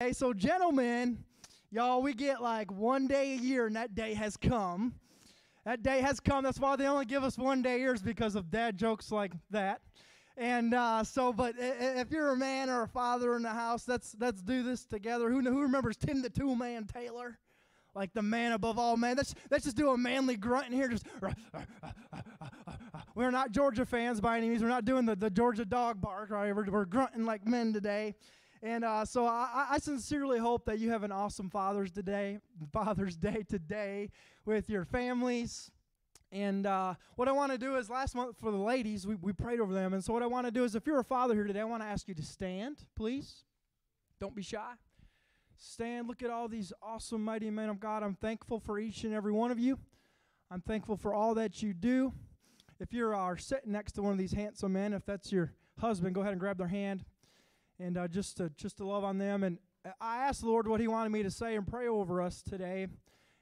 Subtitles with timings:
[0.00, 1.24] Hey, so gentlemen,
[1.72, 4.94] y'all, we get like one day a year, and that day has come.
[5.64, 6.44] That day has come.
[6.44, 9.10] That's why they only give us one day a year, is because of dad jokes
[9.10, 9.80] like that.
[10.36, 14.14] And uh, so, but if you're a man or a father in the house, let's
[14.20, 15.32] let's do this together.
[15.32, 17.36] Who who remembers Tim the Tool Man Taylor?
[17.92, 19.16] Like the man above all man.
[19.16, 20.86] Let's let's just do a manly grunt in here.
[20.86, 21.06] Just
[23.16, 24.62] we're not Georgia fans by any means.
[24.62, 26.30] We're not doing the, the Georgia dog bark.
[26.30, 26.54] Right?
[26.54, 28.14] We're, we're grunting like men today.
[28.62, 32.38] And uh, so I, I, sincerely hope that you have an awesome Father's Day,
[32.72, 34.10] Father's Day today
[34.44, 35.70] with your families.
[36.32, 39.32] And uh, what I want to do is last month for the ladies, we, we
[39.32, 39.94] prayed over them.
[39.94, 41.64] And so what I want to do is if you're a father here today, I
[41.64, 43.44] want to ask you to stand, please.
[44.20, 44.72] Don't be shy.
[45.56, 46.08] Stand.
[46.08, 48.02] Look at all these awesome, mighty men of God.
[48.02, 49.78] I'm thankful for each and every one of you.
[50.50, 52.12] I'm thankful for all that you do.
[52.80, 56.14] If you are sitting next to one of these handsome men, if that's your husband,
[56.14, 57.04] go ahead and grab their hand
[57.78, 59.44] and uh, just to just to love on them.
[59.44, 59.58] And
[60.00, 62.88] I asked the Lord what He wanted me to say and pray over us today,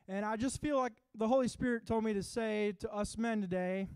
[0.09, 3.41] and I just feel like the Holy Spirit told me to say to us men
[3.41, 3.89] today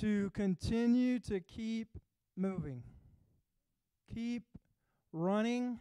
[0.00, 1.98] to continue to keep
[2.36, 2.82] moving,
[4.12, 4.42] keep
[5.12, 5.78] running.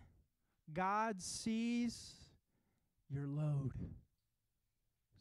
[0.71, 2.13] God sees
[3.09, 3.71] your load.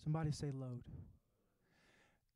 [0.03, 0.83] Somebody say load.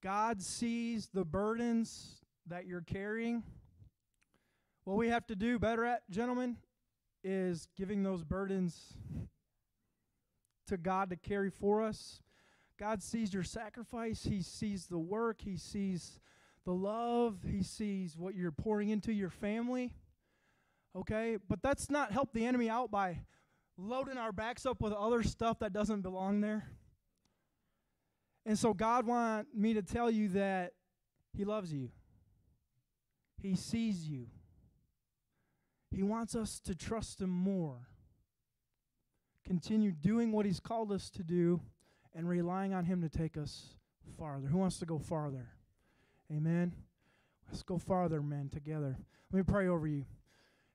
[0.02, 3.42] God sees the burdens that you're carrying.
[4.86, 6.58] What we have to do better at, gentlemen,
[7.24, 8.94] is giving those burdens
[10.68, 12.22] to God to carry for us.
[12.78, 16.20] God sees your sacrifice, He sees the work, He sees
[16.64, 19.92] the love, He sees what you're pouring into your family.
[20.94, 21.38] Okay?
[21.48, 23.22] But that's not help the enemy out by
[23.76, 26.70] loading our backs up with other stuff that doesn't belong there.
[28.44, 30.74] And so God want me to tell you that
[31.36, 31.90] he loves you.
[33.42, 34.28] He sees you.
[35.96, 37.88] He wants us to trust Him more.
[39.46, 41.62] Continue doing what He's called us to do
[42.14, 43.68] and relying on Him to take us
[44.18, 44.46] farther.
[44.48, 45.48] Who wants to go farther?
[46.30, 46.74] Amen.
[47.48, 48.98] Let's go farther, men, together.
[49.32, 50.04] Let me pray over you.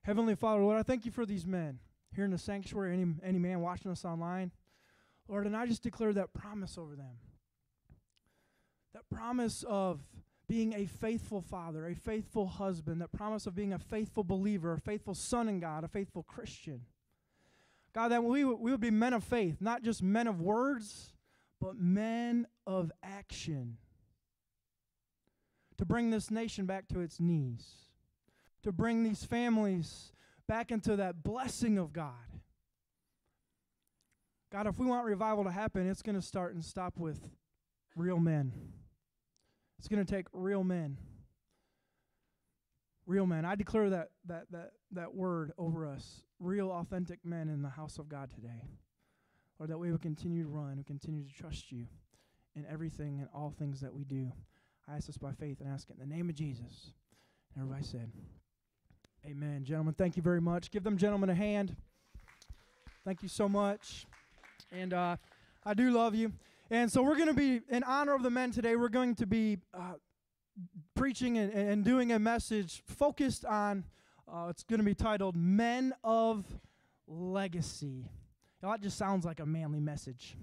[0.02, 1.78] Heavenly Father, Lord, I thank you for these men
[2.16, 4.50] here in the sanctuary, any, any man watching us online.
[5.28, 7.20] Lord, and I just declare that promise over them.
[8.92, 10.00] That promise of
[10.52, 14.78] being a faithful father, a faithful husband, that promise of being a faithful believer, a
[14.78, 16.82] faithful son in God, a faithful Christian.
[17.94, 21.14] God, that we, we would be men of faith, not just men of words,
[21.58, 23.78] but men of action.
[25.78, 27.64] To bring this nation back to its knees,
[28.62, 30.12] to bring these families
[30.46, 32.12] back into that blessing of God.
[34.52, 37.26] God, if we want revival to happen, it's going to start and stop with
[37.96, 38.52] real men.
[39.82, 40.96] It's going to take real men.
[43.04, 43.44] Real men.
[43.44, 46.22] I declare that, that, that, that word over us.
[46.38, 48.68] Real, authentic men in the house of God today.
[49.58, 51.86] Lord, that we will continue to run, we continue to trust you
[52.54, 54.30] in everything and all things that we do.
[54.88, 56.92] I ask this by faith and ask it in the name of Jesus.
[57.56, 58.12] And everybody said,
[59.26, 59.64] Amen.
[59.64, 60.70] Gentlemen, thank you very much.
[60.70, 61.74] Give them gentlemen a hand.
[63.04, 64.06] Thank you so much.
[64.70, 65.16] And uh,
[65.66, 66.30] I do love you.
[66.72, 69.26] And so we're going to be, in honor of the men today, we're going to
[69.26, 69.96] be uh,
[70.96, 73.84] preaching and, and, doing a message focused on,
[74.26, 76.46] uh, it's going to be titled Men of
[77.06, 78.06] Legacy.
[78.62, 80.38] Now, that just sounds like a manly message.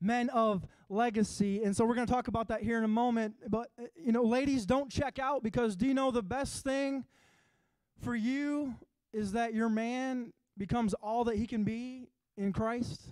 [0.00, 1.62] Men of legacy.
[1.62, 3.34] And so we're going to talk about that here in a moment.
[3.46, 7.04] But, uh, you know, ladies, don't check out because do you know the best thing
[8.00, 8.74] for you
[9.12, 12.08] is that your man becomes all that he can be
[12.38, 13.02] in Christ?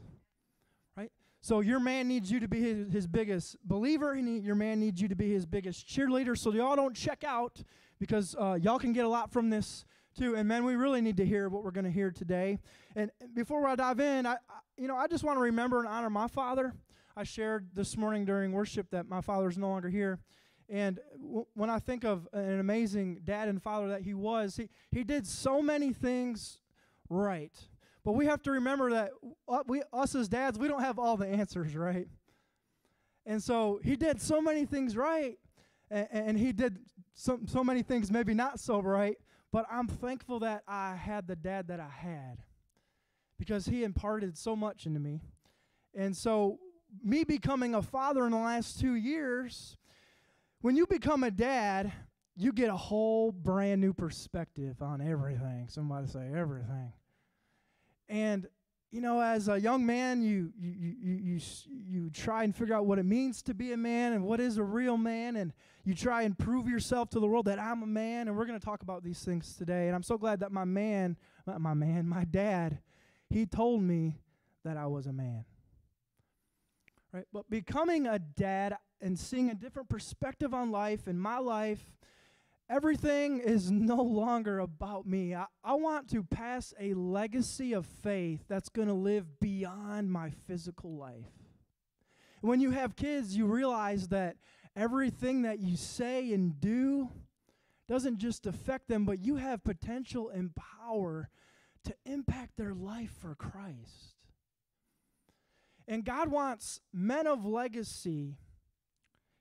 [1.47, 4.17] So your man needs you to be his, his biggest believer.
[4.17, 6.37] Need, your man needs you to be his biggest cheerleader.
[6.37, 7.63] So y'all don't check out
[8.01, 9.85] because uh, y'all can get a lot from this
[10.19, 10.35] too.
[10.35, 12.59] And man, we really need to hear what we're going to hear today.
[12.97, 15.87] And before I dive in, I, I you know I just want to remember and
[15.87, 16.75] honor my father.
[17.17, 20.19] I shared this morning during worship that my father is no longer here.
[20.69, 24.69] And w- when I think of an amazing dad and father that he was, he,
[24.91, 26.59] he did so many things
[27.09, 27.57] right.
[28.07, 29.11] But we have to remember that
[29.49, 32.07] uh, we, us as dads, we don't have all the answers, right?
[33.27, 35.37] And so he did so many things right,
[35.91, 36.79] and, and he did
[37.15, 39.17] so, so many things maybe not so right.
[39.51, 42.45] But I'm thankful that I had the dad that I had
[43.41, 45.21] because he imparted so much into me.
[45.93, 46.61] And so,
[47.03, 49.77] me becoming a father in the last two years,
[50.61, 51.93] when you become a dad,
[52.37, 55.67] you get a whole brand new perspective on everything.
[55.69, 56.93] Somebody say everything.
[58.09, 58.47] And
[58.93, 61.41] you know, as a young man, you, you, you, you,
[61.87, 64.59] you try and figure out what it means to be a man and what is
[64.59, 65.53] a real man, and
[65.85, 68.59] you try and prove yourself to the world that I'm a man, and we're going
[68.59, 69.89] to talk about these things today.
[69.89, 71.17] And I'm so glad that my man,
[71.59, 72.79] my man, my dad,
[73.29, 74.21] He told me
[74.65, 75.45] that I was a man.
[77.13, 77.27] Right?
[77.33, 81.85] But becoming a dad and seeing a different perspective on life in my life,
[82.69, 85.35] everything is no longer about me.
[85.35, 90.31] I, I want to pass a legacy of faith that's going to live beyond my
[90.47, 91.33] physical life.
[92.41, 94.37] When you have kids, you realize that
[94.77, 97.11] everything that you say and do
[97.89, 101.31] doesn't just affect them, but you have potential and power
[101.85, 104.15] to impact their life for Christ.
[105.89, 108.35] And God wants men of legacy.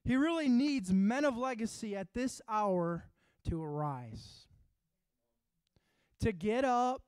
[0.04, 3.06] He really needs men of legacy at this hour
[3.50, 4.47] to arise,
[6.21, 7.03] to get up,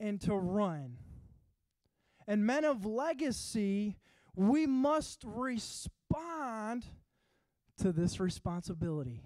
[0.00, 0.98] and to run.
[2.26, 3.96] And men of legacy,
[4.34, 6.84] we must respond
[7.78, 9.22] to this responsibility.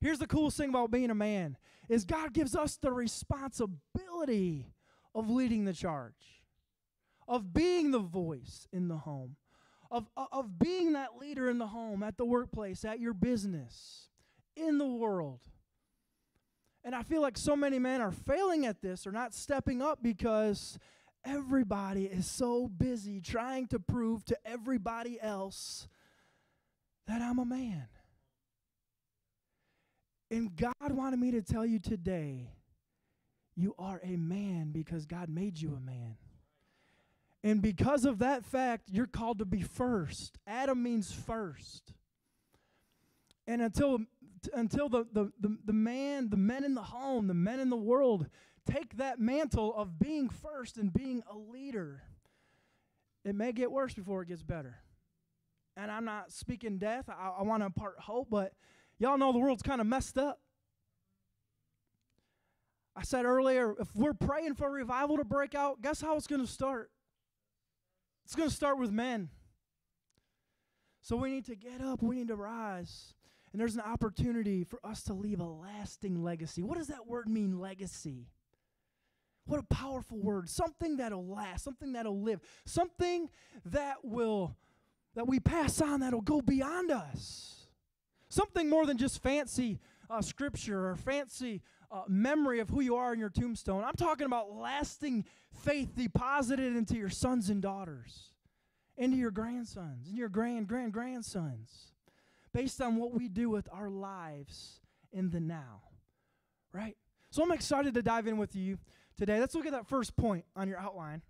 [0.00, 1.56] Here's the coolest thing about being a man
[1.88, 4.74] is God gives us the responsibility
[5.14, 6.42] of leading the charge,
[7.28, 9.36] of being the voice in the home,
[9.90, 14.08] of, of being that leader in the home, at the workplace, at your business,
[14.56, 15.40] in the world.
[16.84, 20.02] And I feel like so many men are failing at this or not stepping up
[20.02, 20.78] because
[21.24, 25.86] everybody is so busy trying to prove to everybody else
[27.06, 27.86] that I'm a man.
[30.30, 32.48] And God wanted me to tell you today
[33.54, 36.16] you are a man because God made you a man.
[37.44, 40.38] And because of that fact, you're called to be first.
[40.46, 41.92] Adam means first.
[43.46, 43.98] And until
[44.52, 47.76] until the, the, the, the man, the men in the home, the men in the
[47.76, 48.26] world
[48.70, 52.02] take that mantle of being first and being a leader,
[53.24, 54.76] it may get worse before it gets better.
[55.76, 58.52] And I'm not speaking death, I, I want to impart hope, but
[59.02, 60.38] Y'all know the world's kind of messed up.
[62.94, 66.40] I said earlier, if we're praying for revival to break out, guess how it's going
[66.40, 66.88] to start?
[68.24, 69.30] It's going to start with men.
[71.00, 73.14] So we need to get up, we need to rise.
[73.52, 76.62] And there's an opportunity for us to leave a lasting legacy.
[76.62, 78.28] What does that word mean, legacy?
[79.44, 80.48] What a powerful word.
[80.48, 83.28] Something that'll last, something that'll live, something
[83.66, 84.56] that will
[85.14, 87.66] that we pass on that'll go beyond us.
[88.30, 89.78] Something more than just fancy
[90.08, 91.60] uh, scripture or fancy
[91.90, 93.84] uh, memory of who you are in your tombstone.
[93.84, 98.30] I'm talking about lasting faith deposited into your sons and daughters,
[98.96, 101.91] into your grandsons, and your grand, grand, grandsons,
[102.52, 104.80] based on what we do with our lives
[105.12, 105.82] in the now.
[106.72, 106.96] Right?
[107.30, 108.78] So I'm excited to dive in with you
[109.16, 109.40] today.
[109.40, 111.22] Let's look at that first point on your outline.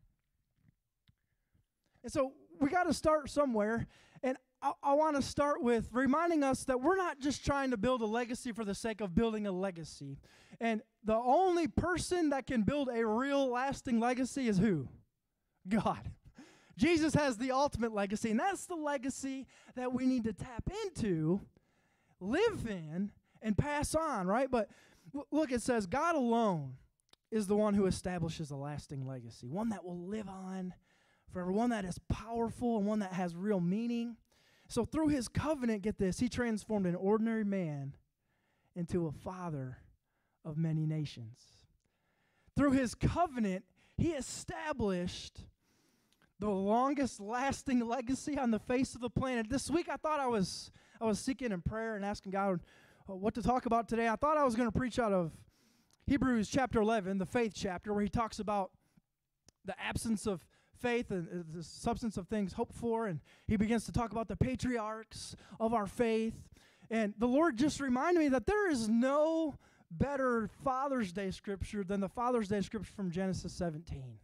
[2.03, 3.87] And so we got to start somewhere.
[4.23, 7.77] And I, I want to start with reminding us that we're not just trying to
[7.77, 10.19] build a legacy for the sake of building a legacy.
[10.61, 14.89] And the only person that can build a real lasting legacy is who?
[15.69, 16.11] God.
[16.83, 19.47] Jesus has the ultimate legacy, and that's the legacy
[19.77, 21.41] that we need to tap into,
[22.19, 24.51] live in, and pass on, right?
[24.51, 24.69] But
[25.31, 26.75] look, it says God alone
[27.31, 30.75] is the one who establishes a lasting legacy, one that will live on
[31.33, 34.17] forever, one that is powerful and one that has real meaning.
[34.67, 37.95] So through his covenant, get this, he transformed an ordinary man
[38.75, 39.79] into a father
[40.45, 41.39] of many nations.
[42.57, 43.63] Through his covenant,
[43.97, 45.43] he established
[46.43, 49.49] the longest lasting legacy on the face of the planet.
[49.49, 52.59] This week I thought I was I was seeking in prayer and asking God
[53.09, 54.09] uh, what to talk about today.
[54.09, 55.31] I thought I was going to preach out of
[56.09, 58.73] Hebrews chapter 11, the faith chapter where he talks about
[59.65, 60.45] the absence of
[60.81, 63.07] faith and uh, the substance of things hoped for.
[63.07, 66.35] And he begins to talk about the patriarchs of our faith.
[66.91, 69.55] And the Lord just reminded me that there is no
[69.93, 74.19] better Father's Day scripture than the Father's Day scripture from Genesis 17.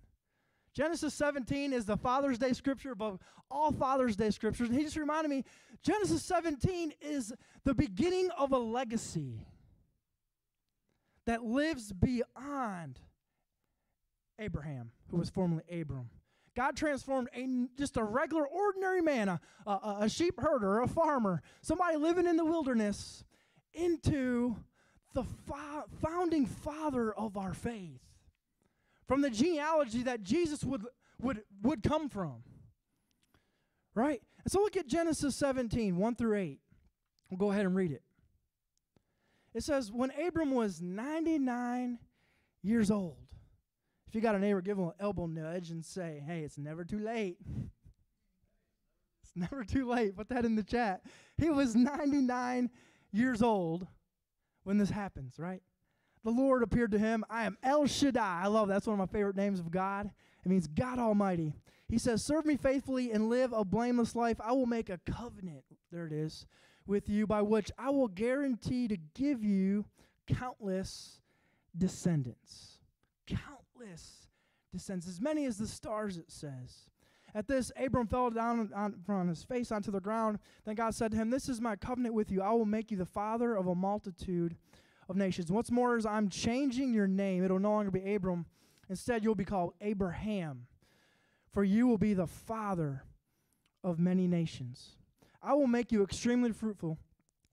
[0.79, 3.19] Genesis 17 is the Father's Day scripture above
[3.51, 4.69] all Father's Day scriptures.
[4.69, 5.45] And he just reminded me
[5.83, 7.33] Genesis 17 is
[7.65, 9.45] the beginning of a legacy
[11.27, 13.01] that lives beyond
[14.39, 16.11] Abraham, who was formerly Abram.
[16.55, 21.43] God transformed a, just a regular, ordinary man, a, a, a sheep herder, a farmer,
[21.61, 23.25] somebody living in the wilderness,
[23.73, 24.55] into
[25.13, 28.08] the fo- founding father of our faith.
[29.09, 30.85] From the genealogy that Jesus would,
[31.21, 32.45] would, would come from.
[33.95, 34.23] Right?
[34.45, 36.61] And so look at Genesis 17, 1 through 8.
[37.31, 38.03] We'll go ahead and read it.
[39.55, 41.99] It says, When Abram was 99
[42.63, 43.17] years old,
[44.09, 46.83] if you got a neighbor, give them an elbow nudge and say, hey, it's never
[46.83, 47.37] too late.
[49.23, 50.17] it's never too late.
[50.17, 51.03] Put that in the chat.
[51.37, 52.71] He was 99
[53.13, 53.87] years old
[54.65, 55.63] when this happens, right?
[56.25, 57.25] The Lord appeared to him.
[57.31, 58.43] I am El Shaddai.
[58.45, 58.75] I love that.
[58.75, 60.11] that's one of my favorite names of God.
[60.45, 61.55] It means God Almighty.
[61.89, 64.37] He says, Serve me faithfully and live a blameless life.
[64.41, 66.47] I will make a covenant, there it is,
[66.87, 69.87] with you by which I will guarantee to give you
[70.27, 71.21] countless
[71.77, 72.79] descendants.
[73.27, 74.29] Countless
[74.73, 76.89] descendants, as many as the stars, it says.
[77.35, 80.39] At this, Abram fell down on, on his face onto the ground.
[80.65, 82.43] Then God said to him, This is my covenant with you.
[82.43, 84.57] I will make you the father of a multitude
[85.09, 85.51] of nations.
[85.51, 87.45] What's more is I'm changing your name.
[87.45, 88.47] It'll no longer be Abram.
[88.89, 90.67] Instead, you'll be called Abraham,
[91.53, 93.05] for you will be the father
[93.85, 94.97] of many nations.
[95.43, 96.99] I will make you extremely fruitful.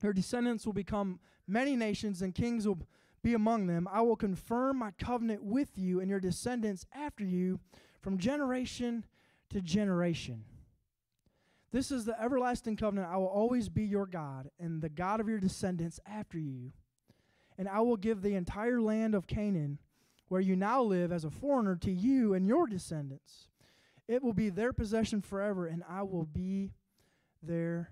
[0.01, 2.79] Your descendants will become many nations, and kings will
[3.21, 3.87] be among them.
[3.91, 7.59] I will confirm my covenant with you and your descendants after you
[8.01, 9.05] from generation
[9.49, 10.45] to generation.
[11.71, 13.09] This is the everlasting covenant.
[13.11, 16.71] I will always be your God and the God of your descendants after you.
[17.57, 19.79] And I will give the entire land of Canaan,
[20.27, 23.47] where you now live as a foreigner, to you and your descendants.
[24.07, 26.71] It will be their possession forever, and I will be
[27.41, 27.91] their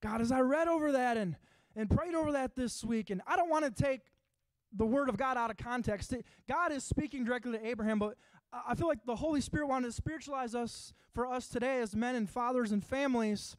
[0.00, 0.20] God.
[0.20, 1.36] As I read over that and,
[1.74, 4.00] and prayed over that this week, and I don't want to take
[4.76, 6.14] the word of God out of context.
[6.48, 8.16] God is speaking directly to Abraham, but
[8.66, 12.14] I feel like the Holy Spirit wanted to spiritualize us for us today as men
[12.14, 13.56] and fathers and families.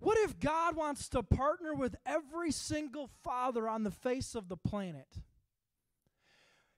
[0.00, 4.56] What if God wants to partner with every single father on the face of the
[4.56, 5.08] planet?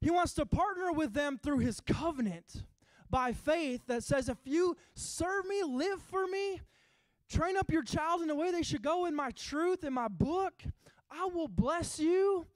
[0.01, 2.63] He wants to partner with them through his covenant
[3.11, 6.61] by faith that says, if you serve me, live for me,
[7.29, 10.09] train up your child in the way they should go in my truth, in my
[10.09, 10.63] book,
[11.11, 12.47] I will bless you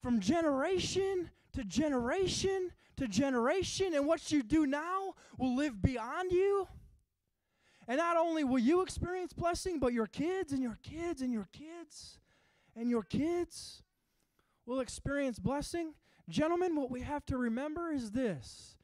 [0.00, 6.68] from generation to generation to generation, and what you do now will live beyond you.
[7.92, 11.46] And not only will you experience blessing, but your kids and your kids and your
[11.52, 12.18] kids
[12.74, 13.82] and your kids
[14.64, 15.92] will experience blessing.
[16.26, 18.76] Gentlemen, what we have to remember is this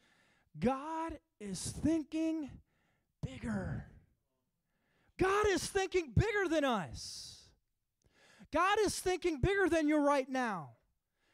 [0.60, 2.50] God is thinking
[3.24, 3.86] bigger.
[5.18, 7.48] God is thinking bigger than us.
[8.52, 10.72] God is thinking bigger than you right now.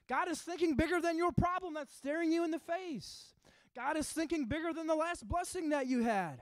[0.08, 3.34] God is thinking bigger than your problem that's staring you in the face.
[3.74, 6.40] God is thinking bigger than the last blessing that you had.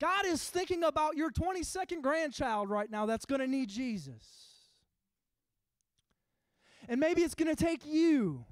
[0.00, 4.46] God is thinking about your 22nd grandchild right now that's going to need Jesus.
[6.88, 8.44] And maybe it's going to take you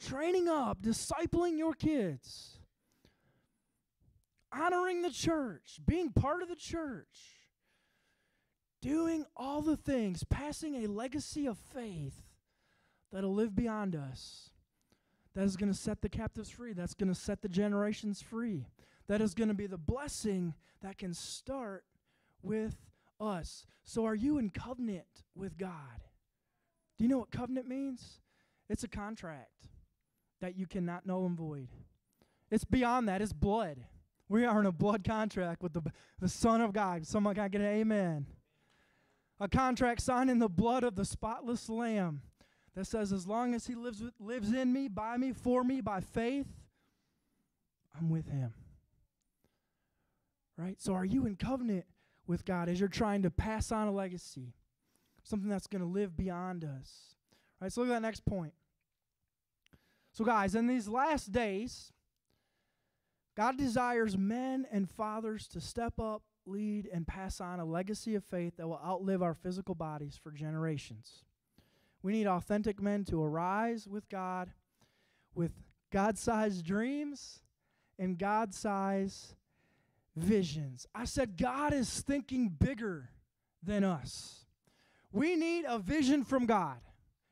[0.00, 2.58] training up, discipling your kids,
[4.52, 7.38] honoring the church, being part of the church,
[8.80, 12.22] doing all the things, passing a legacy of faith
[13.12, 14.50] that'll live beyond us,
[15.34, 18.66] that is going to set the captives free, that's going to set the generations free,
[19.08, 21.84] that is going to be the blessing that can start
[22.42, 22.76] with
[23.20, 23.66] us.
[23.84, 26.02] So, are you in covenant with God?
[26.98, 28.20] Do you know what covenant means?
[28.68, 29.68] It's a contract
[30.40, 31.68] that you cannot null and void.
[32.50, 33.78] It's beyond that, it's blood.
[34.28, 35.82] We are in a blood contract with the,
[36.20, 37.06] the Son of God.
[37.06, 38.26] Someone to get an amen.
[39.40, 42.22] A contract signed in the blood of the spotless Lamb
[42.74, 46.00] that says, as long as He lives, lives in me, by me, for me, by
[46.00, 46.46] faith,
[47.98, 48.52] I'm with Him.
[50.58, 50.80] Right?
[50.80, 51.84] So, are you in covenant
[52.26, 54.54] with God as you're trying to pass on a legacy?
[55.22, 57.14] Something that's going to live beyond us.
[57.60, 57.72] Right?
[57.72, 58.52] So, look at that next point.
[60.12, 61.92] So, guys, in these last days,
[63.36, 68.24] God desires men and fathers to step up, lead, and pass on a legacy of
[68.24, 71.22] faith that will outlive our physical bodies for generations.
[72.02, 74.50] We need authentic men to arise with God,
[75.36, 75.52] with
[75.92, 77.42] God sized dreams
[77.96, 79.34] and God sized
[80.18, 80.86] visions.
[80.94, 83.10] I said, God is thinking bigger
[83.62, 84.44] than us.
[85.12, 86.78] We need a vision from God.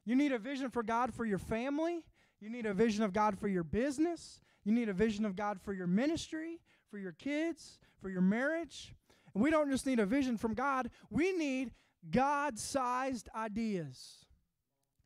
[0.04, 2.04] You need a vision for God for your family.
[2.40, 4.40] You need a vision of God for your business.
[4.64, 8.94] You need a vision of God for your ministry, for your kids, for your marriage.
[9.34, 11.72] And we don't just need a vision from God, we need
[12.10, 14.24] God sized ideas.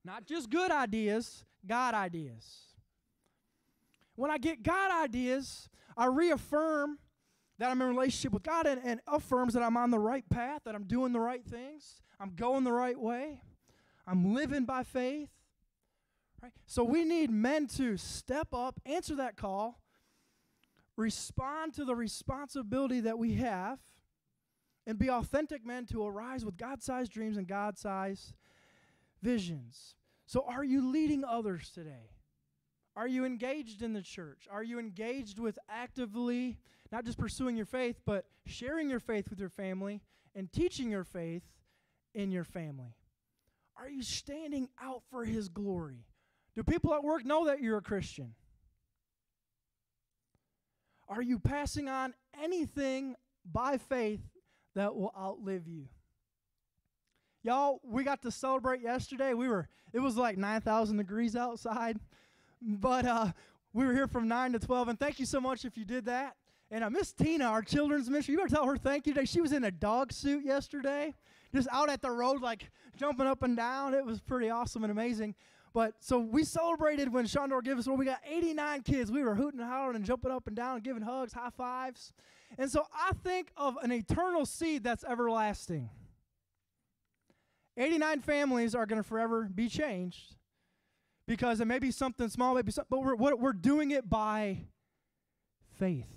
[0.05, 2.71] Not just good ideas, God ideas.
[4.17, 6.99] When I get God ideas, I reaffirm
[7.61, 10.63] that I'm in relationship with God and, and affirms that I'm on the right path,
[10.65, 13.43] that I'm doing the right things, I'm going the right way,
[14.07, 15.29] I'm living by faith.
[16.43, 16.53] Right?
[16.67, 19.79] So we need men to step up, answer that call,
[20.97, 23.79] respond to the responsibility that we have,
[24.87, 28.33] and be authentic men to arise with God sized dreams and God sized
[29.23, 29.97] visions.
[30.25, 32.09] So, are you leading others today?
[32.97, 34.49] Are you engaged in the church?
[34.51, 36.59] Are you engaged with actively
[36.91, 40.01] not just pursuing your faith, but sharing your faith with your family
[40.35, 41.45] and teaching your faith
[42.15, 42.97] in your family?
[43.77, 46.05] Are you standing out for His glory?
[46.55, 48.35] Do people at work know that you're a Christian?
[51.09, 53.17] Are you passing on anything
[53.51, 54.21] by faith
[54.75, 55.87] that will outlive you?
[57.43, 59.33] Y'all, we got to celebrate yesterday.
[59.33, 61.99] We were it was like 9,000 degrees outside,
[62.61, 63.33] but uh,
[63.73, 66.05] we were here from 9 to 12 and thank you so much if you did
[66.07, 66.37] that.
[66.71, 69.27] And uh, Miss Tina, our children's minister, you better tell her thank you today.
[69.27, 71.15] She was in a dog suit yesterday,
[71.53, 73.95] just out at the road, like jumping up and down.
[73.95, 75.35] It was pretty awesome and amazing.
[75.73, 79.11] But so we celebrated when Shondor gave us, well, we got 89 kids.
[79.11, 82.13] We were hooting and hollering and jumping up and down and giving hugs, high fives.
[82.59, 85.91] And so I think of an eternal seed that's everlasting.
[87.77, 90.37] 89 families are going to forever be changed
[91.31, 94.59] because it may be something small, maybe something, but we're, we're doing it by
[95.79, 96.13] faith.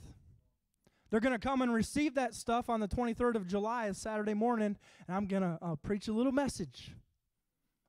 [1.11, 4.75] They're going to come and receive that stuff on the 23rd of July, Saturday morning,
[5.07, 6.95] and I'm going to uh, preach a little message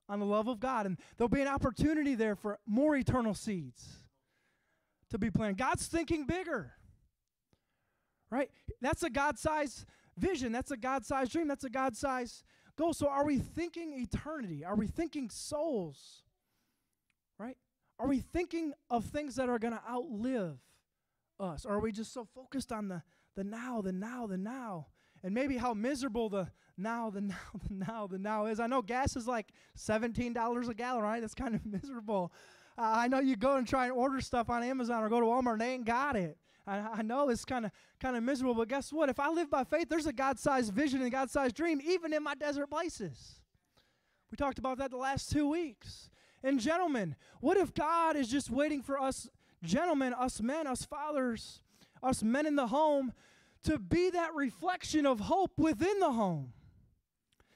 [0.06, 0.84] on the love of God.
[0.84, 4.00] And there'll be an opportunity there for more eternal seeds
[5.08, 5.56] to be planted.
[5.56, 6.72] God's thinking bigger,
[8.28, 8.50] right?
[8.82, 9.86] That's a God sized
[10.18, 10.52] vision.
[10.52, 11.48] That's a God sized dream.
[11.48, 12.44] That's a God sized
[12.76, 12.92] goal.
[12.92, 14.62] So are we thinking eternity?
[14.62, 16.23] Are we thinking souls,
[17.38, 17.56] right?
[17.98, 20.58] Are we thinking of things that are going to outlive
[21.38, 21.64] us?
[21.64, 23.02] Or are we just so focused on the,
[23.36, 24.88] the now, the now, the now?
[25.22, 27.36] And maybe how miserable the now, the now,
[27.68, 28.60] the now, the now is.
[28.60, 31.20] I know gas is like $17 a gallon, right?
[31.20, 32.32] That's kind of miserable.
[32.76, 35.26] Uh, I know you go and try and order stuff on Amazon or go to
[35.26, 36.36] Walmart and they ain't got it.
[36.66, 39.08] I, I know it's kind of kind of miserable, but guess what?
[39.08, 42.34] If I live by faith, there's a God-sized vision and God-sized dream, even in my
[42.34, 43.40] desert places.
[44.30, 46.10] We talked about that the last two weeks.
[46.44, 49.28] And gentlemen, what if God is just waiting for us,
[49.64, 51.62] gentlemen, us men, us fathers,
[52.02, 53.12] us men in the home,
[53.64, 56.52] to be that reflection of hope within the home?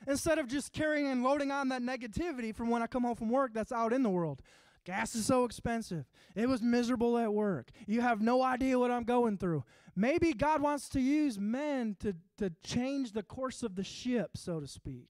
[0.06, 3.30] instead of just carrying and loading on that negativity from when I come home from
[3.30, 4.42] work that's out in the world.
[4.84, 6.06] Gas is so expensive.
[6.34, 7.70] It was miserable at work.
[7.86, 9.64] You have no idea what I'm going through.
[9.94, 14.60] Maybe God wants to use men to, to change the course of the ship, so
[14.60, 15.08] to speak,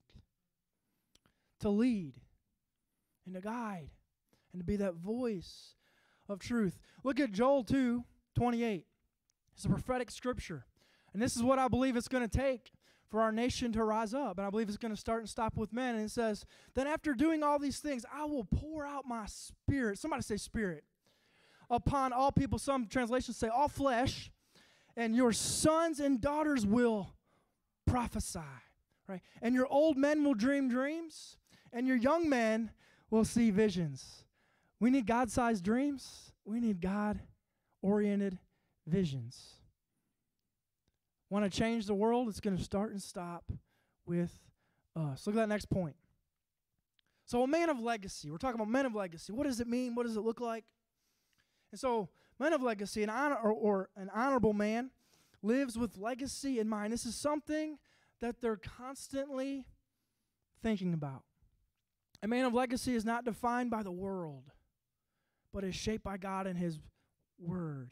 [1.61, 2.15] to lead
[3.29, 3.89] and to guide
[4.51, 5.75] and to be that voice
[6.27, 6.79] of truth.
[7.03, 8.03] Look at Joel 2
[8.35, 8.85] 28.
[9.55, 10.65] It's a prophetic scripture.
[11.13, 12.71] And this is what I believe it's going to take
[13.09, 14.37] for our nation to rise up.
[14.37, 15.95] And I believe it's going to start and stop with men.
[15.95, 19.97] And it says, Then after doing all these things, I will pour out my spirit.
[19.99, 20.83] Somebody say spirit.
[21.69, 22.57] Upon all people.
[22.57, 24.31] Some translations say all flesh.
[24.95, 27.13] And your sons and daughters will
[27.85, 28.39] prophesy.
[29.07, 29.21] Right?
[29.41, 31.37] And your old men will dream dreams.
[31.73, 32.71] And your young men
[33.09, 34.25] will see visions.
[34.79, 36.31] We need God sized dreams.
[36.45, 37.19] We need God
[37.81, 38.39] oriented
[38.87, 39.59] visions
[41.29, 43.51] want to change the world, it's going to start and stop
[44.05, 44.31] with
[44.95, 45.25] us.
[45.27, 45.95] Look at that next point.
[47.25, 48.31] So, a man of legacy.
[48.31, 49.31] We're talking about men of legacy.
[49.31, 49.93] What does it mean?
[49.93, 50.65] What does it look like?
[51.71, 54.89] And so, men of legacy, an honor or, or an honorable man,
[55.43, 56.91] lives with legacy in mind.
[56.91, 57.77] This is something
[58.19, 59.65] that they're constantly
[60.63, 61.23] thinking about.
[62.21, 64.51] A man of legacy is not defined by the world,
[65.53, 66.79] but is shaped by God and His
[67.39, 67.91] Word.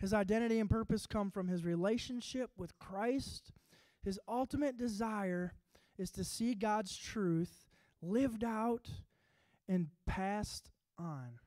[0.00, 3.52] His identity and purpose come from his relationship with Christ.
[4.02, 5.52] His ultimate desire
[5.98, 7.66] is to see God's truth
[8.00, 8.88] lived out
[9.68, 11.38] and passed on.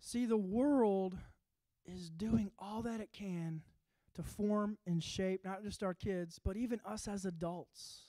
[0.00, 1.16] See, the world
[1.86, 3.62] is doing all that it can
[4.14, 8.08] to form and shape not just our kids, but even us as adults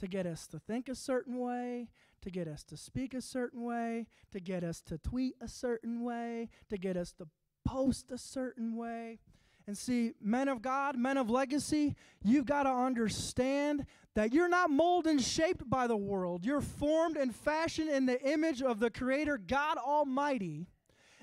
[0.00, 1.88] to get us to think a certain way,
[2.22, 6.02] to get us to speak a certain way, to get us to tweet a certain
[6.02, 7.28] way, to get us to
[7.66, 9.18] post a certain way.
[9.66, 13.84] And see, men of God, men of legacy, you've got to understand
[14.14, 16.44] that you're not molded and shaped by the world.
[16.44, 20.66] You're formed and fashioned in the image of the Creator, God Almighty.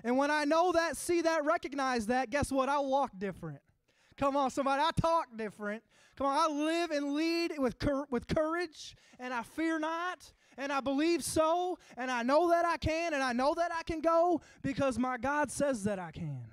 [0.03, 2.69] And when I know that, see that, recognize that, guess what?
[2.69, 3.59] I walk different.
[4.17, 5.83] Come on, somebody, I talk different.
[6.17, 10.71] Come on, I live and lead with, cur- with courage, and I fear not, and
[10.71, 14.01] I believe so, and I know that I can, and I know that I can
[14.01, 16.45] go because my God says that I can.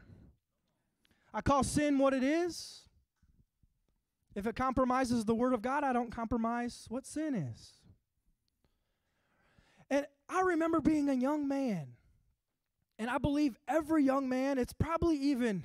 [1.33, 2.83] I call sin what it is.
[4.35, 7.73] If it compromises the Word of God, I don't compromise what sin is.
[9.89, 11.89] And I remember being a young man,
[12.99, 15.65] and I believe every young man, it's probably even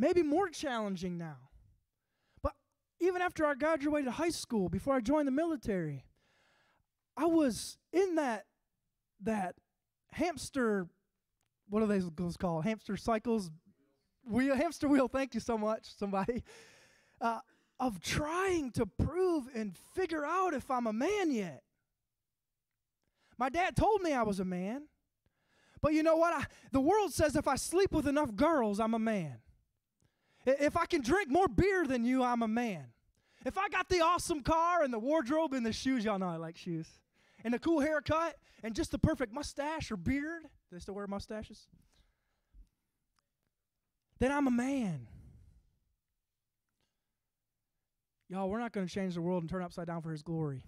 [0.00, 1.36] maybe more challenging now.
[2.42, 2.54] But
[3.00, 6.06] even after I graduated high school, before I joined the military,
[7.16, 8.46] I was in that
[9.22, 9.54] that
[10.12, 10.86] hamster
[11.68, 12.64] what are those called?
[12.64, 13.50] Hamster cycles
[14.28, 16.42] wheel hamster wheel, thank you so much, somebody.
[17.22, 17.38] Uh,
[17.78, 21.62] of trying to prove and figure out if I'm a man yet.
[23.36, 24.84] My dad told me I was a man.
[25.82, 26.32] But you know what?
[26.32, 29.40] I, the world says if I sleep with enough girls, I'm a man.
[30.46, 32.86] If I can drink more beer than you, I'm a man.
[33.44, 36.36] If I got the awesome car and the wardrobe and the shoes, y'all know I
[36.36, 36.86] like shoes,
[37.44, 41.66] and the cool haircut and just the perfect mustache or beard, they still wear mustaches?
[44.18, 45.06] Then I'm a man.
[48.28, 50.62] Y'all, we're not going to change the world and turn upside down for His glory.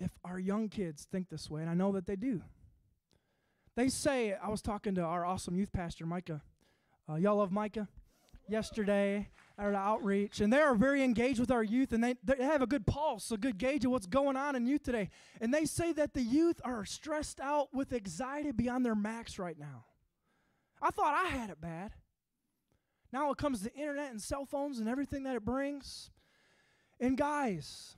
[0.00, 2.42] If our young kids think this way, and I know that they do,
[3.74, 6.42] they say, I was talking to our awesome youth pastor, Micah.
[7.08, 7.88] Uh, y'all love Micah?
[8.48, 12.42] Yesterday at our outreach, and they are very engaged with our youth, and they, they
[12.42, 15.10] have a good pulse, a good gauge of what's going on in youth today.
[15.40, 19.58] And they say that the youth are stressed out with anxiety beyond their max right
[19.58, 19.84] now.
[20.80, 21.92] I thought I had it bad.
[23.12, 26.10] Now it comes to internet and cell phones and everything that it brings.
[27.00, 27.96] And guys,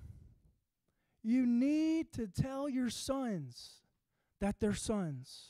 [1.22, 3.82] you need to tell your sons
[4.40, 5.48] that they're sons.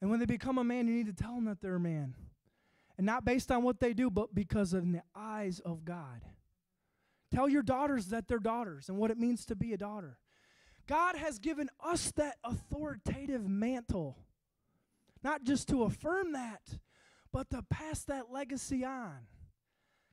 [0.00, 2.14] And when they become a man, you need to tell them that they're a man.
[3.00, 6.20] And not based on what they do, but because in the eyes of God.
[7.34, 10.18] Tell your daughters that they're daughters and what it means to be a daughter.
[10.86, 14.18] God has given us that authoritative mantle,
[15.24, 16.60] not just to affirm that,
[17.32, 19.20] but to pass that legacy on.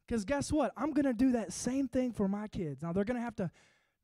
[0.08, 0.72] Because guess what?
[0.78, 2.82] I'm going to do that same thing for my kids.
[2.82, 3.52] Now, they're going to have to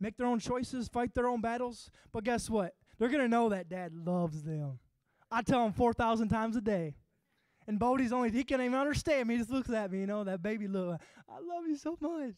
[0.01, 2.73] make their own choices, fight their own battles, but guess what?
[2.99, 4.79] They're going to know that dad loves them.
[5.31, 6.95] I tell them 4,000 times a day.
[7.67, 9.35] And Bodie's only, he can't even understand me.
[9.35, 10.99] He just looks at me, you know, that baby look.
[11.29, 12.35] I love you so much.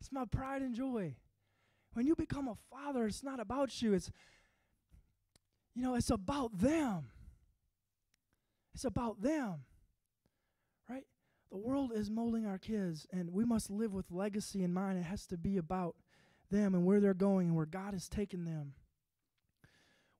[0.00, 1.14] It's my pride and joy.
[1.92, 3.92] When you become a father, it's not about you.
[3.94, 4.10] It's,
[5.74, 7.06] you know, it's about them.
[8.74, 9.64] It's about them
[10.90, 11.04] right?
[11.50, 14.98] The world is molding our kids, and we must live with legacy in mind.
[14.98, 15.96] It has to be about
[16.50, 18.74] them and where they're going and where God has taken them.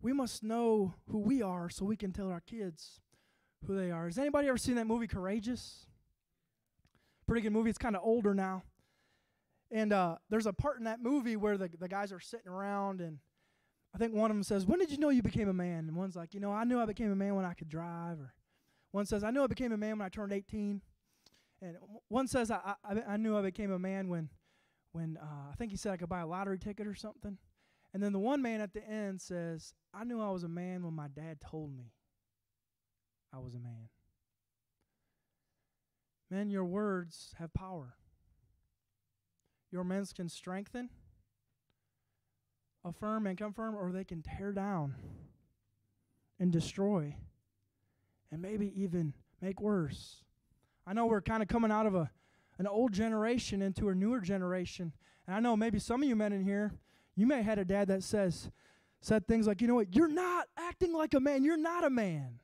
[0.00, 3.00] We must know who we are so we can tell our kids
[3.66, 4.06] who they are.
[4.06, 5.86] Has anybody ever seen that movie Courageous?
[7.26, 7.70] Pretty good movie.
[7.70, 8.62] It's kind of older now.
[9.70, 13.00] And uh, there's a part in that movie where the, the guys are sitting around,
[13.00, 13.18] and
[13.94, 15.86] I think one of them says, When did you know you became a man?
[15.86, 18.18] And one's like, You know, I knew I became a man when I could drive.
[18.18, 18.34] Or
[18.90, 20.80] one says, I knew I became a man when I turned 18.
[21.62, 21.76] And
[22.08, 24.30] one says, I, I, I knew I became a man when,
[24.92, 27.38] when uh, I think he said I could buy a lottery ticket or something.
[27.92, 30.82] And then the one man at the end says, I knew I was a man
[30.84, 31.92] when my dad told me
[33.32, 33.88] I was a man.
[36.30, 37.94] Men, your words have power.
[39.72, 40.90] Your words can strengthen,
[42.84, 44.94] affirm, and confirm, or they can tear down
[46.38, 47.14] and destroy
[48.32, 50.22] and maybe even make worse.
[50.86, 52.10] I know we're kind of coming out of a
[52.58, 54.92] an old generation into a newer generation.
[55.26, 56.72] And I know maybe some of you men in here,
[57.16, 58.50] you may have had a dad that says
[59.00, 59.94] said things like, "You know what?
[59.94, 61.42] You're not acting like a man.
[61.42, 62.38] You're not a man."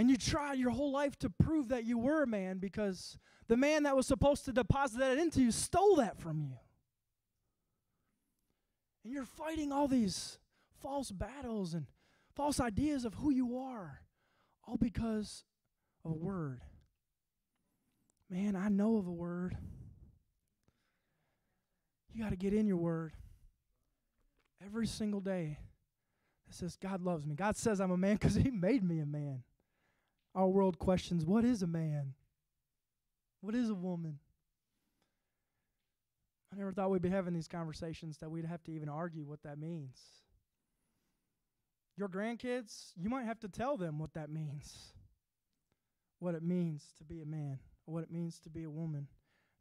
[0.00, 3.56] And you tried your whole life to prove that you were a man because the
[3.58, 6.56] man that was supposed to deposit that into you stole that from you.
[9.04, 10.38] And you're fighting all these
[10.80, 11.84] false battles and
[12.34, 14.00] false ideas of who you are,
[14.66, 15.44] all because
[16.02, 16.62] of a word.
[18.30, 19.54] Man, I know of a word.
[22.14, 23.12] You got to get in your word
[24.64, 25.58] every single day.
[26.48, 27.34] It says, God loves me.
[27.34, 29.42] God says I'm a man because He made me a man.
[30.34, 32.14] Our world questions, what is a man?
[33.40, 34.18] What is a woman?
[36.52, 39.42] I never thought we'd be having these conversations that we'd have to even argue what
[39.44, 39.96] that means.
[41.96, 44.92] Your grandkids, you might have to tell them what that means.
[46.18, 49.06] What it means to be a man, or what it means to be a woman.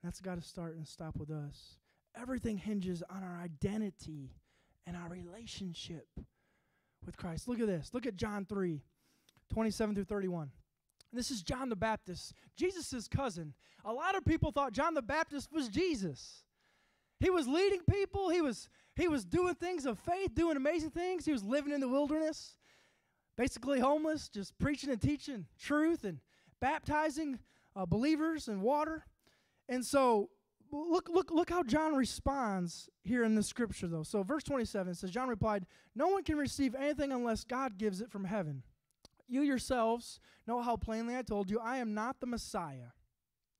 [0.03, 1.77] That's got to start and stop with us.
[2.19, 4.31] Everything hinges on our identity
[4.87, 6.07] and our relationship
[7.05, 7.47] with Christ.
[7.47, 7.91] Look at this.
[7.93, 8.81] Look at John 3
[9.51, 10.51] 27 through 31.
[11.11, 13.53] This is John the Baptist, Jesus' cousin.
[13.83, 16.43] A lot of people thought John the Baptist was Jesus.
[17.19, 21.25] He was leading people, he was he was doing things of faith, doing amazing things.
[21.25, 22.57] He was living in the wilderness,
[23.37, 26.19] basically homeless, just preaching and teaching truth and
[26.59, 27.39] baptizing
[27.75, 29.05] uh, believers in water.
[29.69, 30.29] And so
[30.71, 34.03] look look look how John responds here in the scripture though.
[34.03, 38.11] So verse 27 says John replied, "No one can receive anything unless God gives it
[38.11, 38.63] from heaven.
[39.29, 42.89] You yourselves know how plainly I told you I am not the Messiah."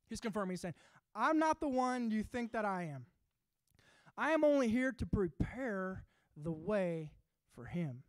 [0.10, 0.76] He's confirming he's saying,
[1.16, 3.06] "I'm not the one you think that I am."
[4.18, 6.06] I am only here to prepare
[6.36, 7.14] the way
[7.54, 8.04] for him.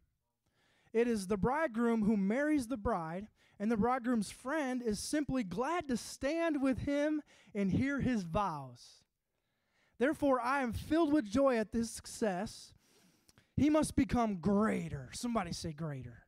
[0.93, 5.87] It is the bridegroom who marries the bride, and the bridegroom's friend is simply glad
[5.89, 7.23] to stand with him
[7.55, 9.05] and hear his vows.
[9.99, 12.75] Therefore, I am filled with joy at this success.
[13.57, 15.11] He must become greater.
[15.13, 16.27] Somebody say greater.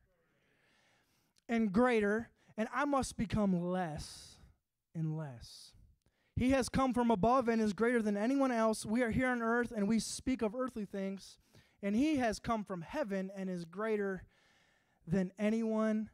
[1.49, 4.37] And greater, and I must become less
[4.95, 5.73] and less.
[6.35, 8.85] He has come from above and is greater than anyone else.
[8.85, 11.37] We are here on earth and we speak of earthly things,
[11.81, 14.23] and He has come from heaven and is greater
[15.07, 16.09] than anyone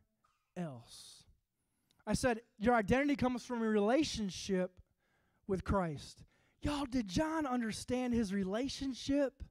[0.58, 1.24] else.
[2.06, 4.72] I said, Your identity comes from a relationship
[5.48, 6.24] with Christ.
[6.62, 9.44] Y'all, did John understand his relationship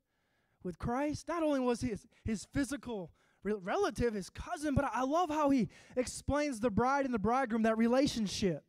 [0.63, 1.29] with Christ?
[1.29, 3.11] Not only was his, his physical
[3.57, 7.79] relative, his cousin, but I love how he explains the bride and the bridegroom, that
[7.79, 8.65] relationship.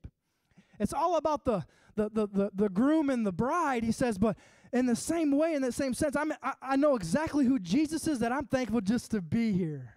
[0.80, 1.66] It's all about the,
[1.96, 4.38] the, the, the, the groom and the bride, he says, but
[4.72, 8.08] in the same way, in that same sense, I'm, I, I know exactly who Jesus
[8.08, 9.96] is, that I'm thankful just to be here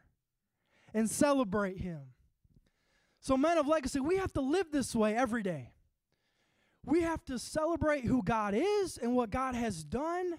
[0.94, 2.00] and celebrate him.
[3.20, 5.72] So, men of legacy, we have to live this way every day.
[6.84, 10.38] We have to celebrate who God is and what God has done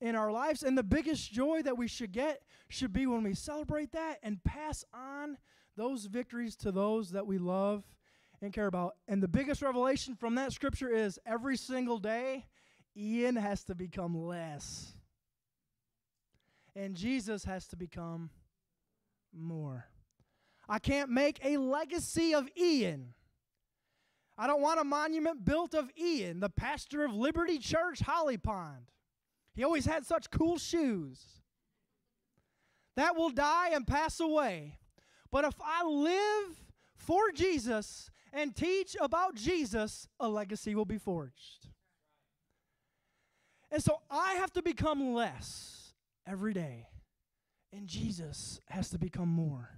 [0.00, 0.62] in our lives.
[0.62, 4.42] And the biggest joy that we should get should be when we celebrate that and
[4.44, 5.38] pass on
[5.76, 7.84] those victories to those that we love
[8.42, 8.96] and care about.
[9.08, 12.46] And the biggest revelation from that scripture is every single day,
[12.96, 14.94] Ian has to become less.
[16.74, 18.30] And Jesus has to become
[19.32, 19.86] more.
[20.68, 23.14] I can't make a legacy of Ian.
[24.36, 28.90] I don't want a monument built of Ian, the pastor of Liberty Church, Holly Pond.
[29.56, 31.40] He always had such cool shoes.
[32.94, 34.78] That will die and pass away.
[35.32, 36.64] But if I live
[36.94, 41.68] for Jesus and teach about Jesus, a legacy will be forged.
[43.70, 45.94] And so I have to become less
[46.26, 46.86] every day,
[47.72, 49.70] and Jesus has to become more.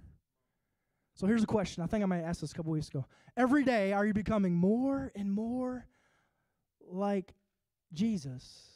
[1.15, 1.83] So here's a question.
[1.83, 3.05] I think I might ask this a couple weeks ago.
[3.35, 5.87] Every day, are you becoming more and more
[6.87, 7.33] like
[7.93, 8.68] Jesus?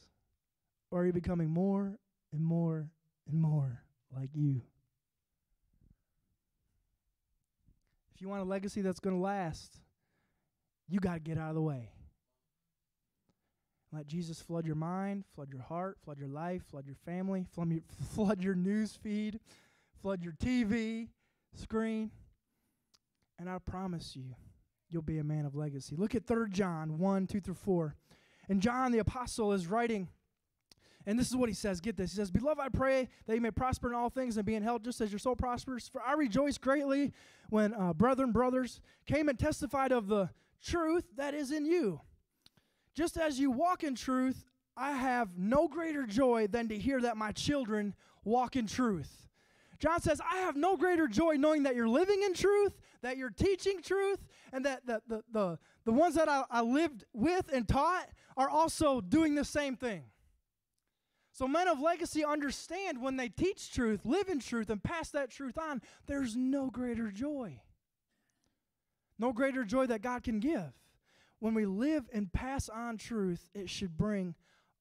[0.94, 1.98] Or are you becoming more
[2.32, 2.88] and more
[3.28, 3.82] and more
[4.16, 4.62] like you?
[8.14, 9.80] If you want a legacy that's going to last,
[10.88, 11.90] you got to get out of the way.
[13.92, 17.72] Let Jesus flood your mind, flood your heart, flood your life, flood your family, flood
[17.72, 17.82] your,
[18.14, 19.40] flood your news feed,
[20.00, 21.08] flood your TV
[21.56, 22.12] screen.
[23.40, 24.36] And I promise you,
[24.90, 25.96] you'll be a man of legacy.
[25.96, 27.96] Look at 3 John 1 2 through 4.
[28.48, 30.10] And John the apostle is writing,
[31.06, 31.82] and this is what he says.
[31.82, 32.12] Get this.
[32.12, 34.64] He says, Beloved, I pray that you may prosper in all things and be in
[34.64, 35.90] health just as your soul prospers.
[35.90, 37.12] For I rejoice greatly
[37.50, 40.30] when uh, brethren, brothers came and testified of the
[40.64, 42.02] truth that is in you.
[42.96, 44.46] Just as you walk in truth,
[44.78, 49.28] I have no greater joy than to hear that my children walk in truth.
[49.80, 53.30] John says, I have no greater joy knowing that you're living in truth, that you're
[53.30, 54.20] teaching truth,
[54.54, 58.50] and that the, the, the, the ones that I, I lived with and taught are
[58.50, 60.04] also doing the same thing.
[61.34, 65.32] So, men of legacy understand when they teach truth, live in truth, and pass that
[65.32, 67.60] truth on, there's no greater joy.
[69.18, 70.72] No greater joy that God can give.
[71.40, 74.36] When we live and pass on truth, it should bring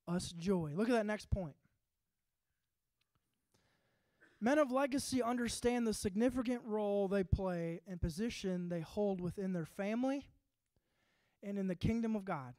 [0.07, 0.73] us joy.
[0.75, 1.57] Look at that next point.
[4.39, 9.65] Men of legacy understand the significant role they play and position they hold within their
[9.65, 10.27] family
[11.43, 12.55] and in the kingdom of God.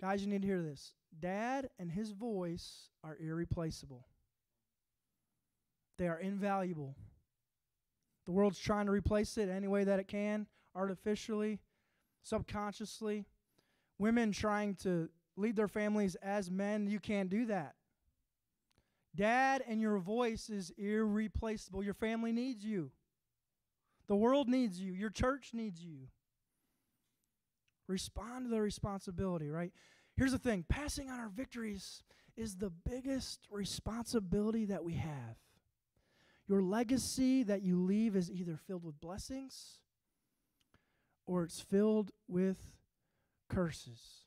[0.00, 0.92] Guys, you need to hear this.
[1.18, 4.06] Dad and his voice are irreplaceable,
[5.96, 6.94] they are invaluable.
[8.26, 11.60] The world's trying to replace it any way that it can, artificially,
[12.22, 13.24] subconsciously.
[13.98, 17.74] Women trying to lead their families as men, you can't do that.
[19.16, 21.82] Dad and your voice is irreplaceable.
[21.82, 22.90] Your family needs you.
[24.08, 24.92] The world needs you.
[24.92, 26.08] Your church needs you.
[27.88, 29.72] Respond to the responsibility, right?
[30.16, 32.02] Here's the thing passing on our victories
[32.36, 35.36] is the biggest responsibility that we have.
[36.46, 39.80] Your legacy that you leave is either filled with blessings
[41.26, 42.58] or it's filled with
[43.48, 44.24] curses.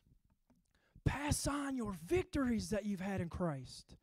[1.06, 3.96] Pass on your victories that you've had in Christ.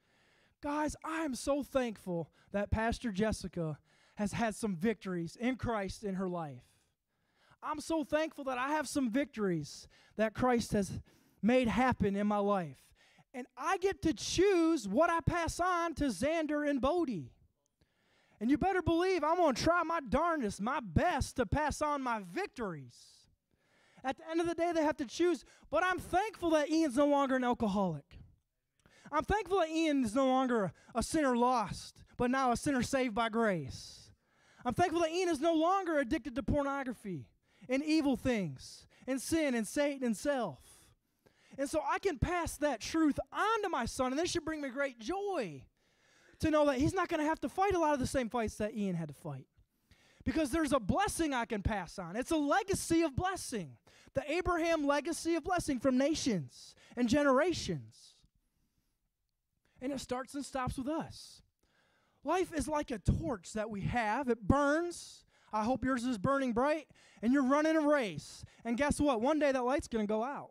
[0.62, 3.79] Guys, I am so thankful that Pastor Jessica
[4.16, 6.64] has had some victories in Christ in her life.
[7.62, 11.01] I'm so thankful that I have some victories that Christ has
[11.42, 12.79] made happen in my life.
[13.35, 17.33] And I get to choose what I pass on to Xander and Bodie.
[18.40, 22.03] And you better believe I'm going to try my darndest, my best to pass on
[22.03, 22.94] my victories.
[24.05, 25.44] At the end of the day, they have to choose.
[25.71, 28.18] But I'm thankful that Ian's no longer an alcoholic.
[29.11, 33.14] I'm thankful that Ian is no longer a sinner lost, but now a sinner saved
[33.14, 34.11] by grace.
[34.64, 37.27] I'm thankful that Ian is no longer addicted to pornography
[37.68, 40.61] and evil things and sin and Satan and self.
[41.57, 44.61] And so I can pass that truth on to my son, and this should bring
[44.61, 45.64] me great joy
[46.40, 48.28] to know that he's not going to have to fight a lot of the same
[48.28, 49.46] fights that Ian had to fight.
[50.24, 52.14] Because there's a blessing I can pass on.
[52.14, 53.72] It's a legacy of blessing.
[54.14, 58.14] The Abraham legacy of blessing from nations and generations.
[59.81, 61.42] And it starts and stops with us.
[62.24, 65.24] Life is like a torch that we have, it burns.
[65.52, 66.87] I hope yours is burning bright,
[67.22, 68.44] and you're running a race.
[68.64, 69.20] And guess what?
[69.20, 70.50] One day that light's going to go out.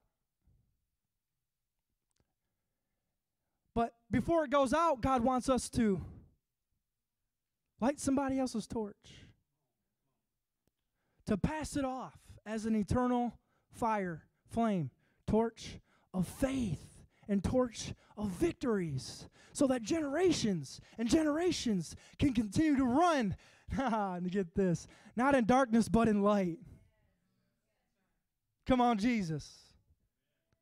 [3.75, 6.01] But before it goes out, God wants us to
[7.79, 9.25] light somebody else's torch,
[11.27, 13.33] to pass it off as an eternal
[13.71, 14.89] fire, flame,
[15.27, 15.79] torch
[16.13, 23.35] of faith and torch of victories so that generations and generations can continue to run.
[23.77, 26.57] and get this, not in darkness, but in light.
[28.65, 29.49] Come on, Jesus.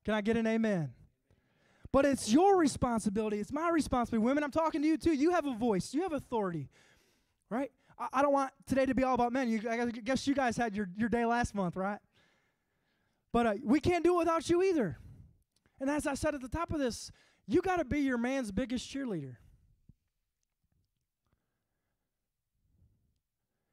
[0.04, 0.94] Can I get an amen?
[1.92, 3.40] But it's your responsibility.
[3.40, 4.26] It's my responsibility.
[4.26, 5.14] Women, I'm talking to you too.
[5.14, 6.70] You have a voice, you have authority,
[7.50, 7.72] right?
[7.98, 9.50] I, I don't want today to be all about men.
[9.50, 12.00] You, I guess you guys had your, your day last month, right?
[13.32, 14.98] But uh, we can't do it without you either.
[15.80, 17.12] And as I said at the top of this,
[17.48, 19.36] you got to be your man's biggest cheerleader.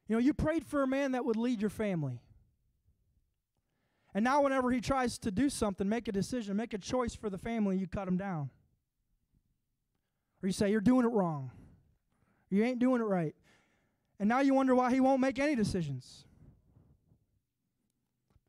[0.09, 2.21] You know, you prayed for a man that would lead your family.
[4.15, 7.31] And now, whenever he tries to do something, make a decision, make a choice for
[7.31, 8.51] the family, you cut him down.
[10.43, 11.51] Or you say, You're doing it wrong.
[12.51, 13.35] You ain't doing it right.
[14.21, 16.25] And now you wonder why he won't make any decisions.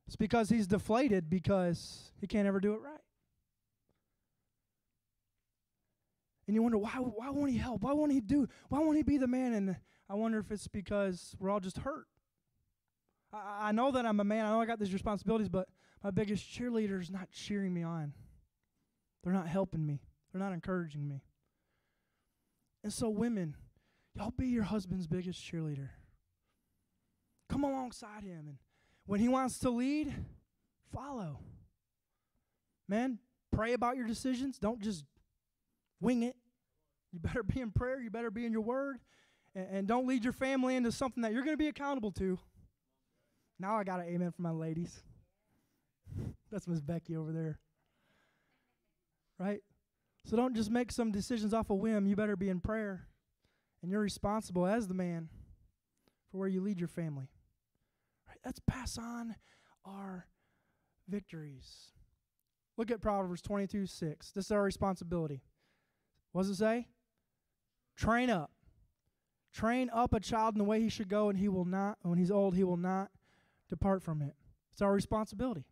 [0.07, 2.99] It's because he's deflated because he can't ever do it right.
[6.45, 7.83] And you wonder, why, why won't he help?
[7.83, 8.47] Why won't he do?
[8.67, 9.53] Why won't he be the man?
[9.53, 9.77] And
[10.13, 12.05] I wonder if it's because we're all just hurt.
[13.33, 14.45] I, I know that I'm a man.
[14.45, 15.67] I know I got these responsibilities, but
[16.03, 18.13] my biggest cheerleader is not cheering me on.
[19.23, 20.01] They're not helping me.
[20.31, 21.23] They're not encouraging me.
[22.83, 23.55] And so, women,
[24.13, 25.89] y'all be your husband's biggest cheerleader.
[27.49, 28.45] Come alongside him.
[28.47, 28.57] And
[29.07, 30.13] when he wants to lead,
[30.93, 31.39] follow.
[32.87, 33.17] Men,
[33.51, 34.59] pray about your decisions.
[34.59, 35.05] Don't just
[35.99, 36.35] wing it.
[37.11, 37.99] You better be in prayer.
[37.99, 38.99] You better be in your word.
[39.55, 42.39] And, and don't lead your family into something that you're going to be accountable to.
[43.59, 45.01] Now I got an amen from my ladies.
[46.51, 47.59] That's Miss Becky over there.
[49.39, 49.61] Right?
[50.25, 52.07] So don't just make some decisions off a whim.
[52.07, 53.07] You better be in prayer.
[53.81, 55.29] And you're responsible as the man
[56.31, 57.29] for where you lead your family.
[58.27, 58.37] Right?
[58.45, 59.35] Let's pass on
[59.85, 60.27] our
[61.09, 61.91] victories.
[62.77, 64.31] Look at Proverbs 22 6.
[64.31, 65.41] This is our responsibility.
[66.31, 66.87] What does it say?
[67.95, 68.51] Train up.
[69.53, 72.17] Train up a child in the way he should go, and he will not, when
[72.17, 73.11] he's old, he will not
[73.69, 74.33] depart from it.
[74.71, 75.65] It's our responsibility.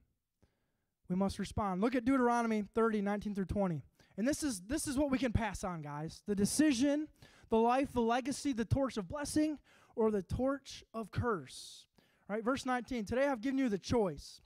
[1.10, 1.82] We must respond.
[1.82, 3.84] Look at Deuteronomy 30, 19 through 20.
[4.18, 6.22] And this is this is what we can pass on, guys.
[6.28, 7.08] The decision,
[7.50, 9.58] the life, the legacy, the torch of blessing,
[9.96, 11.88] or the torch of curse.
[12.30, 12.44] Right?
[12.44, 13.06] Verse 19.
[13.06, 14.42] Today I've given you the choice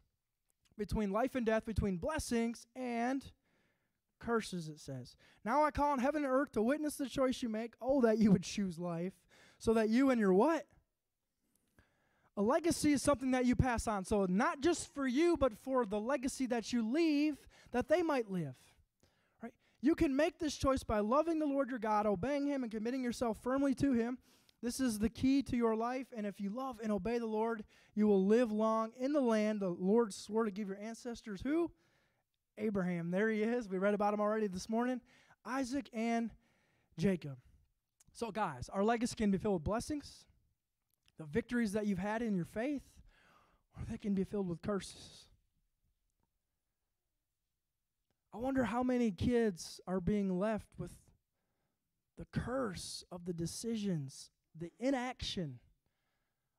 [0.78, 3.24] between life and death, between blessings and
[4.20, 5.16] curses, it says.
[5.44, 7.74] Now I call on heaven and earth to witness the choice you make.
[7.82, 9.14] Oh, that you would choose life,
[9.66, 10.64] so that you and your what?
[12.38, 14.06] A legacy is something that you pass on.
[14.06, 17.36] So, not just for you, but for the legacy that you leave,
[17.72, 18.54] that they might live.
[19.42, 19.54] Right?
[19.82, 23.04] You can make this choice by loving the Lord your God, obeying Him, and committing
[23.04, 24.20] yourself firmly to Him.
[24.62, 26.08] This is the key to your life.
[26.16, 27.64] And if you love and obey the Lord,
[27.96, 31.42] you will live long in the land the Lord swore to give your ancestors.
[31.42, 31.72] Who?
[32.60, 33.10] Abraham.
[33.10, 33.68] There he is.
[33.68, 35.02] We read about him already this morning.
[35.44, 36.30] Isaac and
[37.00, 37.38] Jacob.
[38.16, 40.24] So, guys, our legacy can be filled with blessings,
[41.18, 42.82] the victories that you've had in your faith,
[43.76, 45.28] or they can be filled with curses.
[48.34, 50.94] I wonder how many kids are being left with
[52.18, 55.60] the curse of the decisions, the inaction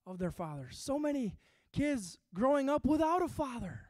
[0.07, 0.79] of their fathers.
[0.79, 1.37] So many
[1.73, 3.87] kids growing up without a father.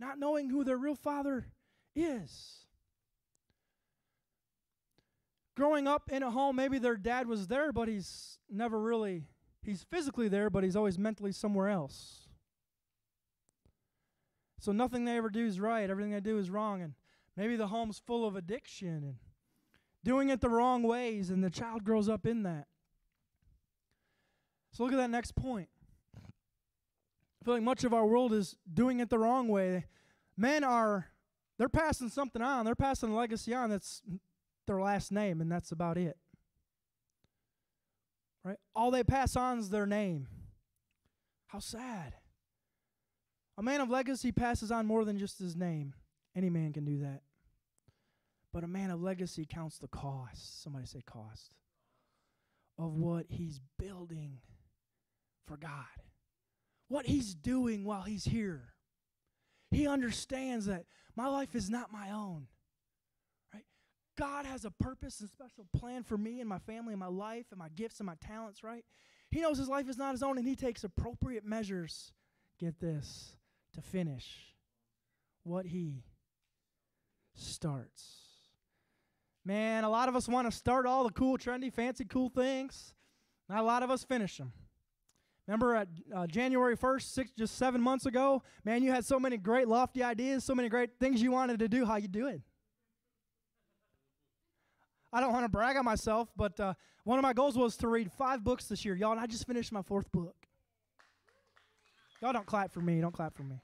[0.00, 1.48] not knowing who their real father
[1.94, 2.67] is.
[5.58, 9.24] Growing up in a home, maybe their dad was there, but he's never really,
[9.60, 12.28] he's physically there, but he's always mentally somewhere else.
[14.60, 16.80] So nothing they ever do is right, everything they do is wrong.
[16.80, 16.94] And
[17.36, 19.16] maybe the home's full of addiction and
[20.04, 22.68] doing it the wrong ways, and the child grows up in that.
[24.70, 25.70] So look at that next point.
[26.16, 29.86] I feel like much of our world is doing it the wrong way.
[30.36, 31.08] Men are,
[31.58, 32.64] they're passing something on.
[32.64, 34.02] They're passing a legacy on that's
[34.68, 36.16] their last name, and that's about it.
[38.44, 38.58] Right?
[38.76, 40.28] All they pass on is their name.
[41.48, 42.14] How sad.
[43.58, 45.94] A man of legacy passes on more than just his name.
[46.36, 47.22] Any man can do that.
[48.52, 50.62] But a man of legacy counts the cost.
[50.62, 51.52] Somebody say cost.
[52.78, 54.38] Of what he's building
[55.46, 55.84] for God.
[56.86, 58.74] What he's doing while he's here.
[59.70, 60.84] He understands that
[61.16, 62.46] my life is not my own.
[64.18, 67.46] God has a purpose and special plan for me and my family and my life
[67.50, 68.84] and my gifts and my talents, right?
[69.30, 72.12] He knows his life is not his own and he takes appropriate measures,
[72.58, 73.36] get this,
[73.74, 74.54] to finish
[75.44, 76.02] what he
[77.34, 78.16] starts.
[79.44, 82.94] Man, a lot of us want to start all the cool, trendy, fancy, cool things.
[83.48, 84.52] Not a lot of us finish them.
[85.46, 89.38] Remember at uh, January 1st, six, just seven months ago, man, you had so many
[89.38, 91.86] great, lofty ideas, so many great things you wanted to do.
[91.86, 92.42] How you do it?
[95.12, 97.88] I don't want to brag on myself, but uh, one of my goals was to
[97.88, 100.36] read five books this year, y'all, and I just finished my fourth book.
[102.20, 103.00] Y'all don't clap for me.
[103.00, 103.56] Don't clap for me.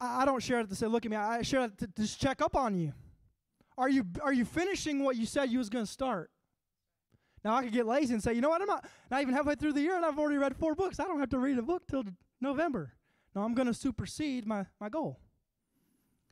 [0.00, 1.16] I, I don't share it to say, look at me.
[1.16, 2.92] I share it to, just check up on you.
[3.76, 6.30] Are you are you finishing what you said you was going to start?
[7.44, 8.60] Now I could get lazy and say, you know what?
[8.60, 10.98] I'm not not even halfway through the year, and I've already read four books.
[10.98, 12.04] I don't have to read a book till
[12.40, 12.92] November.
[13.36, 15.20] No, I'm going to supersede my my goal.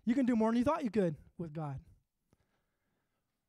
[0.04, 1.78] You can do more than you thought you could with God.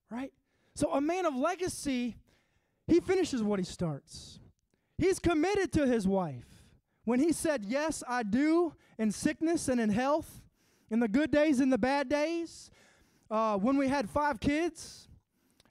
[0.10, 0.32] Right?
[0.76, 2.18] So a man of legacy,
[2.88, 4.40] he finishes what he starts.
[4.98, 6.46] He's committed to his wife.
[7.04, 10.42] When he said, Yes, I do, in sickness and in health,
[10.90, 12.70] in the good days and the bad days,
[13.30, 15.08] uh, when we had five kids,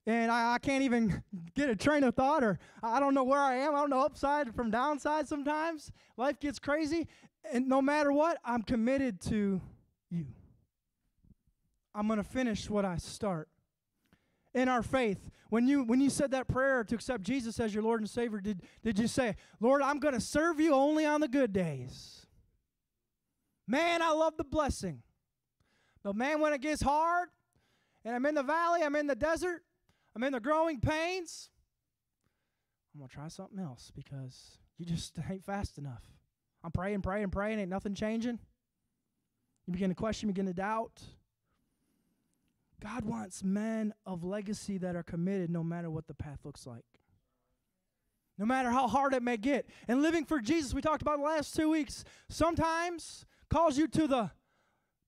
[0.07, 1.23] and I, I, can't even
[1.55, 3.75] get a train of thought, or I don't know where I am.
[3.75, 5.91] I don't know upside from downside sometimes.
[6.17, 7.09] Life gets crazy.
[7.53, 9.61] And no matter what, I'm committed to
[10.11, 10.27] you.
[11.95, 13.49] I'm going to finish what I start.
[14.57, 17.83] In our faith, when you when you said that prayer to accept Jesus as your
[17.83, 21.21] Lord and Savior, did, did you say, Lord, I'm going to serve you only on
[21.21, 22.27] the good days?
[23.69, 25.03] Man, I love the blessing.
[26.03, 27.29] But man, when it gets hard,
[28.03, 29.63] and I'm in the valley, I'm in the desert,
[30.15, 31.51] I'm in the growing pains,
[32.95, 36.03] I'm going to try something else because you just ain't fast enough.
[36.65, 38.39] I'm praying, praying, praying, ain't nothing changing.
[39.67, 41.03] You begin to question, you begin to doubt.
[42.83, 46.85] God wants men of legacy that are committed no matter what the path looks like.
[48.39, 49.67] No matter how hard it may get.
[49.89, 54.07] And living for Jesus, we talked about the last two weeks, sometimes calls you to
[54.07, 54.31] the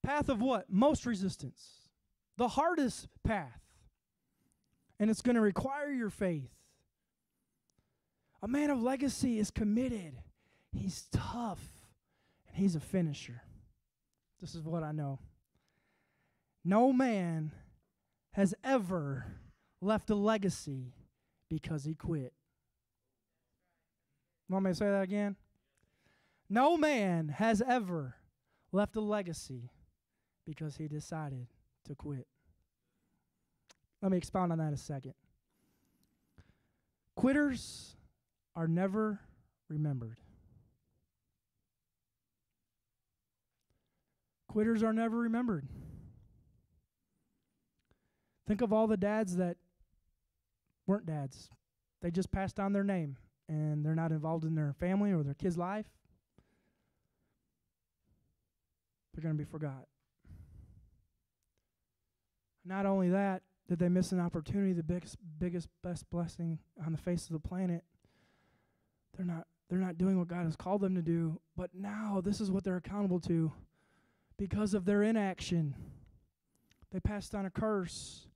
[0.03, 0.71] path of what?
[0.71, 1.91] Most resistance.
[2.39, 3.61] The hardest path.
[4.99, 6.51] And it's going to require your faith.
[8.43, 10.15] A man of legacy is committed.
[10.73, 11.61] He's tough.
[12.49, 13.43] And he's a finisher.
[14.41, 15.19] This is what I know.
[16.69, 17.53] No man
[18.33, 19.25] has ever
[19.81, 20.93] left a legacy
[21.49, 22.35] because he quit.
[24.51, 25.37] Want me to say that again?
[26.51, 28.17] No man has ever
[28.71, 29.71] left a legacy
[30.45, 31.47] because he decided
[31.87, 32.27] to quit.
[34.03, 35.15] Let me expound on that a second.
[37.17, 37.97] Quitters
[38.55, 39.21] are never
[39.71, 40.19] remembered.
[44.49, 45.67] Quitters are never remembered.
[48.49, 49.59] Think of all the dads that
[50.87, 51.51] weren't dads.
[52.01, 55.35] They just passed on their name and they're not involved in their family or their
[55.35, 55.85] kid's life.
[59.13, 59.87] They're going to be forgot.
[62.65, 66.99] Not only that, did they miss an opportunity, the biggest, biggest, best blessing on the
[66.99, 67.85] face of the planet.
[69.15, 72.41] They're not, they're not doing what God has called them to do, but now this
[72.41, 73.53] is what they're accountable to
[74.39, 75.75] because of their inaction.
[76.91, 78.28] They passed on a curse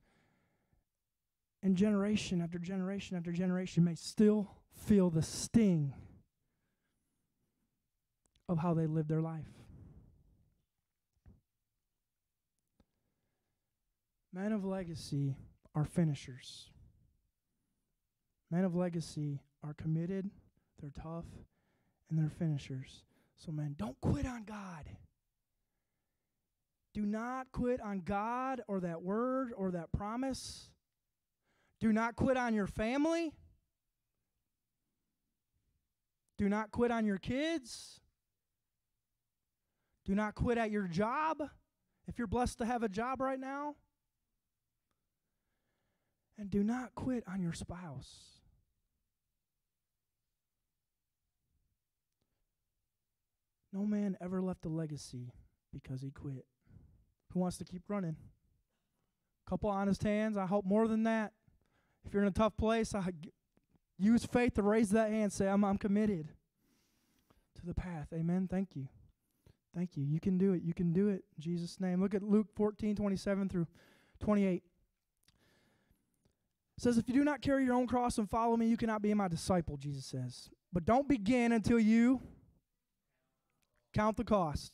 [1.63, 5.95] and generation after generation after generation may still feel the sting
[8.49, 9.47] of how they lived their life.
[14.33, 15.37] Men of legacy
[15.75, 16.71] are finishers.
[18.51, 20.31] Men of legacy are committed,
[20.81, 21.25] they're tough,
[22.11, 23.03] and they're finishers.
[23.37, 24.85] So, man, don't quit on God.
[26.95, 30.69] Do not quit on God or that word or that promise.
[31.83, 33.35] Do not quit on your family.
[36.39, 37.99] Do not quit on your kids.
[40.05, 41.43] Do not quit at your job
[42.07, 43.74] if you're blessed to have a job right now.
[46.39, 48.39] And do not quit on your spouse.
[53.72, 55.33] No man ever left a legacy
[55.72, 56.47] because he quit.
[57.33, 58.14] Who wants to keep running?
[59.49, 60.37] Couple honest hands.
[60.37, 61.33] I hope more than that.
[62.05, 63.13] If you're in a tough place, I
[63.99, 65.33] use faith to raise that hand.
[65.33, 66.29] Say, I'm, I'm committed
[67.57, 68.09] to the path.
[68.13, 68.49] Amen.
[68.51, 68.89] Thank you.
[69.75, 70.05] Thank you.
[70.05, 70.63] You can do it.
[70.63, 71.25] You can do it.
[71.37, 72.01] In Jesus' name.
[72.01, 73.67] Look at Luke 14, 27 through
[74.21, 74.55] 28.
[74.55, 74.63] It
[76.79, 79.15] says, If you do not carry your own cross and follow me, you cannot be
[79.15, 80.51] my disciple, Jesus says.
[80.73, 82.21] But don't begin until you
[83.95, 84.73] count the cost.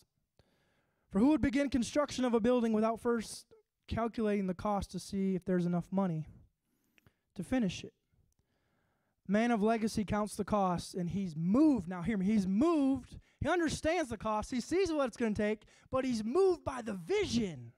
[1.10, 3.46] For who would begin construction of a building without first
[3.86, 6.26] calculating the cost to see if there's enough money
[7.38, 7.94] to finish it?
[9.26, 11.88] Man of legacy counts the cost and he's moved.
[11.88, 12.26] Now, hear me.
[12.26, 13.16] He's moved.
[13.40, 14.50] He understands the cost.
[14.50, 17.72] He sees what it's going to take, but he's moved by the vision.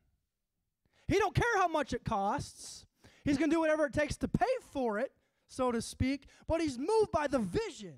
[1.08, 2.86] He don't care how much it costs.
[3.24, 5.12] He's going to do whatever it takes to pay for it,
[5.48, 7.94] so to speak, but he's moved by the vision.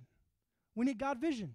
[0.75, 1.55] We need God vision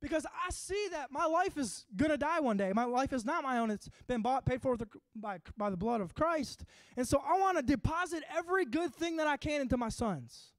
[0.00, 2.72] because I see that my life is going to die one day.
[2.74, 3.70] My life is not my own.
[3.70, 4.76] It's been bought, paid for
[5.14, 6.64] by, by the blood of Christ.
[6.96, 10.52] And so I want to deposit every good thing that I can into my sons.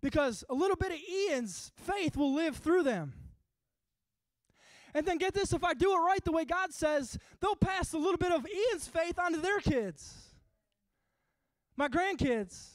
[0.00, 3.12] Because a little bit of Ian's faith will live through them.
[4.94, 7.92] And then get this if I do it right the way God says, they'll pass
[7.92, 10.14] a little bit of Ian's faith onto their kids,
[11.76, 12.73] my grandkids.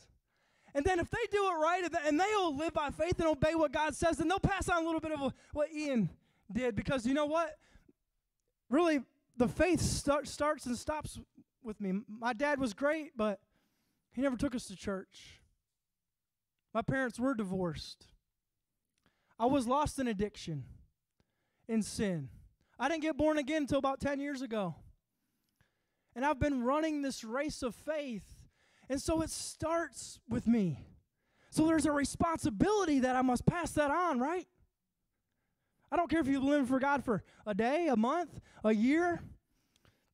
[0.76, 3.72] And then if they do it right and they'll live by faith and obey what
[3.72, 6.09] God says, then they'll pass on a little bit of what Ian
[6.51, 6.76] did.
[6.76, 7.57] Because you know what?
[8.70, 9.01] Really,
[9.38, 11.20] the faith start, starts and stops
[11.63, 12.01] with me.
[12.07, 13.39] My dad was great, but
[14.11, 15.39] he never took us to church.
[16.74, 18.05] My parents were divorced.
[19.39, 20.65] I was lost in addiction,
[21.67, 22.30] in sin.
[22.78, 24.76] I didn't get born again until about 10 years ago.
[26.15, 28.38] And I've been running this race of faith
[28.89, 30.79] and so it starts with me.
[31.51, 34.47] So there's a responsibility that I must pass that on, right?
[35.91, 39.21] I don't care if you've living for God for a day, a month, a year.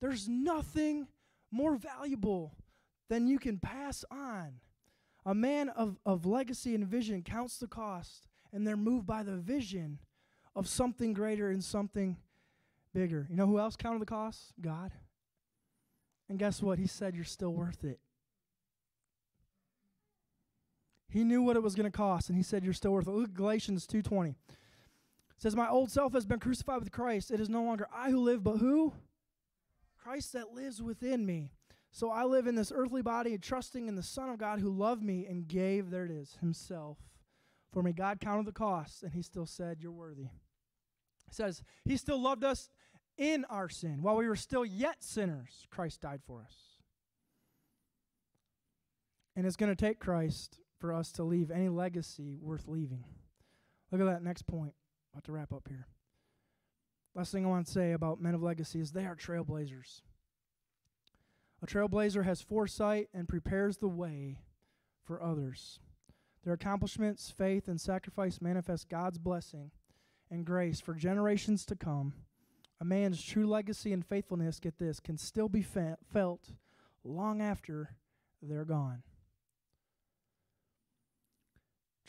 [0.01, 1.07] There's nothing
[1.51, 2.53] more valuable
[3.09, 4.59] than you can pass on.
[5.26, 9.36] A man of, of legacy and vision counts the cost, and they're moved by the
[9.36, 9.99] vision
[10.55, 12.17] of something greater and something
[12.93, 13.28] bigger.
[13.30, 14.53] You know who else counted the cost?
[14.61, 14.91] God.
[16.30, 16.80] And guess what?
[16.80, 17.99] He said, You're still worth it.
[21.16, 23.11] He knew what it was going to cost, and he said, You're still worth it.
[23.11, 24.32] Look at Galatians 2.20.
[24.32, 24.36] It
[25.38, 27.32] says, My old self has been crucified with Christ.
[27.32, 28.91] It is no longer I who live, but who?
[29.97, 31.51] Christ that lives within me.
[31.93, 35.03] So I live in this earthly body, trusting in the Son of God who loved
[35.03, 36.97] me and gave, there it is, himself
[37.72, 37.93] for me.
[37.93, 40.24] God counted the cost, and he still said, You're worthy.
[40.24, 42.70] It says, He still loved us
[43.18, 44.01] in our sin.
[44.01, 46.55] While we were still yet sinners, Christ died for us.
[49.34, 53.03] And it's going to take Christ for us to leave any legacy worth leaving.
[53.91, 54.73] Look at that next point.
[55.11, 55.88] About to wrap up here.
[57.15, 60.01] Last thing I want to say about men of legacy is they are trailblazers.
[61.63, 64.38] A trailblazer has foresight and prepares the way
[65.03, 65.79] for others.
[66.43, 69.71] Their accomplishments, faith, and sacrifice manifest God's blessing
[70.29, 72.13] and grace for generations to come.
[72.79, 76.51] A man's true legacy and faithfulness, get this, can still be fe- felt
[77.03, 77.95] long after
[78.39, 79.01] they're gone.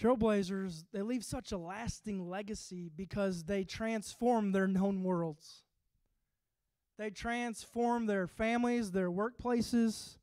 [0.01, 5.63] Trailblazers, they leave such a lasting legacy because they transform their known worlds.
[6.99, 10.17] They transform their families, their workplaces.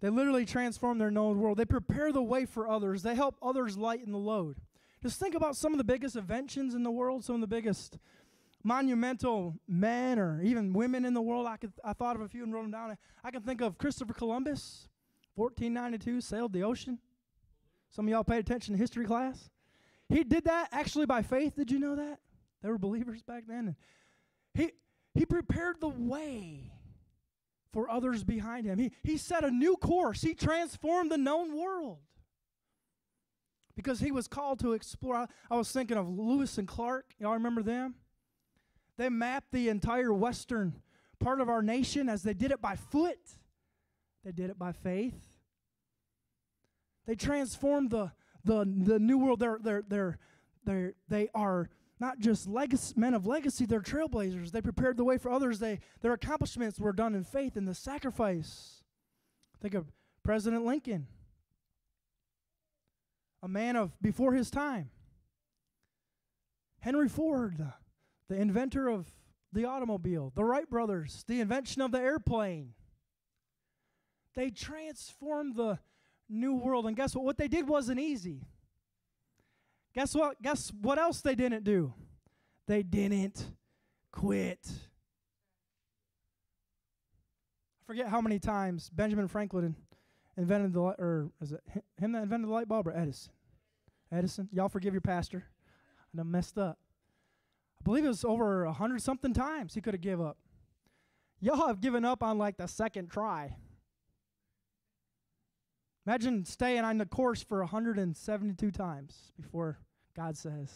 [0.00, 1.58] They literally transform their known world.
[1.58, 3.02] They prepare the way for others.
[3.02, 4.56] They help others lighten the load.
[5.02, 7.98] Just think about some of the biggest inventions in the world, some of the biggest
[8.62, 11.46] monumental men or even women in the world.
[11.46, 12.96] I, could, I thought of a few and wrote them down.
[13.24, 14.88] I can think of Christopher Columbus,
[15.34, 16.98] 1492, sailed the ocean.
[17.94, 19.50] Some of y'all paid attention to history class.
[20.08, 21.56] He did that actually by faith.
[21.56, 22.20] Did you know that?
[22.62, 23.68] They were believers back then.
[23.68, 23.76] And
[24.54, 24.72] he,
[25.14, 26.72] he prepared the way
[27.72, 28.78] for others behind him.
[28.78, 30.22] He, he set a new course.
[30.22, 31.98] He transformed the known world
[33.76, 35.16] because he was called to explore.
[35.16, 37.14] I, I was thinking of Lewis and Clark.
[37.18, 37.94] Y'all remember them?
[38.98, 40.74] They mapped the entire western
[41.18, 43.18] part of our nation as they did it by foot.
[44.24, 45.31] They did it by faith.
[47.06, 48.12] They transformed the,
[48.44, 49.40] the, the new world.
[49.40, 50.18] They're, they're, they're,
[50.64, 54.50] they're, they are not just legacy, men of legacy, they're trailblazers.
[54.50, 55.60] They prepared the way for others.
[55.60, 58.82] They, their accomplishments were done in faith and the sacrifice.
[59.60, 59.92] Think of
[60.24, 61.06] President Lincoln,
[63.42, 64.90] a man of before his time.
[66.80, 67.72] Henry Ford, the,
[68.28, 69.06] the inventor of
[69.52, 70.32] the automobile.
[70.34, 72.74] The Wright brothers, the invention of the airplane.
[74.34, 75.78] They transformed the
[76.28, 76.86] new world.
[76.86, 77.24] And guess what?
[77.24, 78.46] What they did wasn't easy.
[79.94, 80.40] Guess what?
[80.42, 81.92] Guess what else they didn't do?
[82.66, 83.44] They didn't
[84.10, 84.60] quit.
[87.82, 89.76] I forget how many times Benjamin Franklin
[90.36, 91.62] invented the light, or is it
[91.98, 93.32] him that invented the light bulb or Edison?
[94.10, 94.48] Edison.
[94.52, 95.44] Y'all forgive your pastor.
[96.12, 96.78] I done messed up.
[97.80, 100.38] I believe it was over a hundred something times he could have give up.
[101.40, 103.56] Y'all have given up on like the second try.
[106.06, 109.78] Imagine staying on the course for 172 times before
[110.16, 110.72] God says,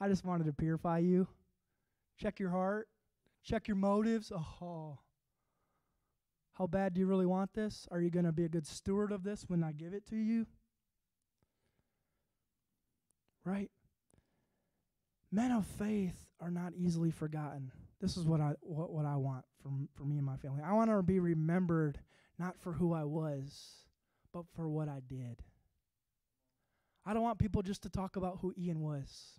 [0.00, 1.26] I just wanted to purify you.
[2.18, 2.88] Check your heart,
[3.42, 4.30] check your motives.
[4.30, 4.98] Oh,
[6.52, 7.88] how bad do you really want this?
[7.90, 10.16] Are you going to be a good steward of this when I give it to
[10.16, 10.46] you?
[13.44, 13.70] Right?
[15.32, 17.72] Men of faith are not easily forgotten.
[18.00, 20.62] This is what I what, what I want for for me and my family.
[20.62, 21.98] I want to be remembered
[22.38, 23.83] not for who I was,
[24.34, 25.42] but for what I did.
[27.06, 29.38] I don't want people just to talk about who Ian was.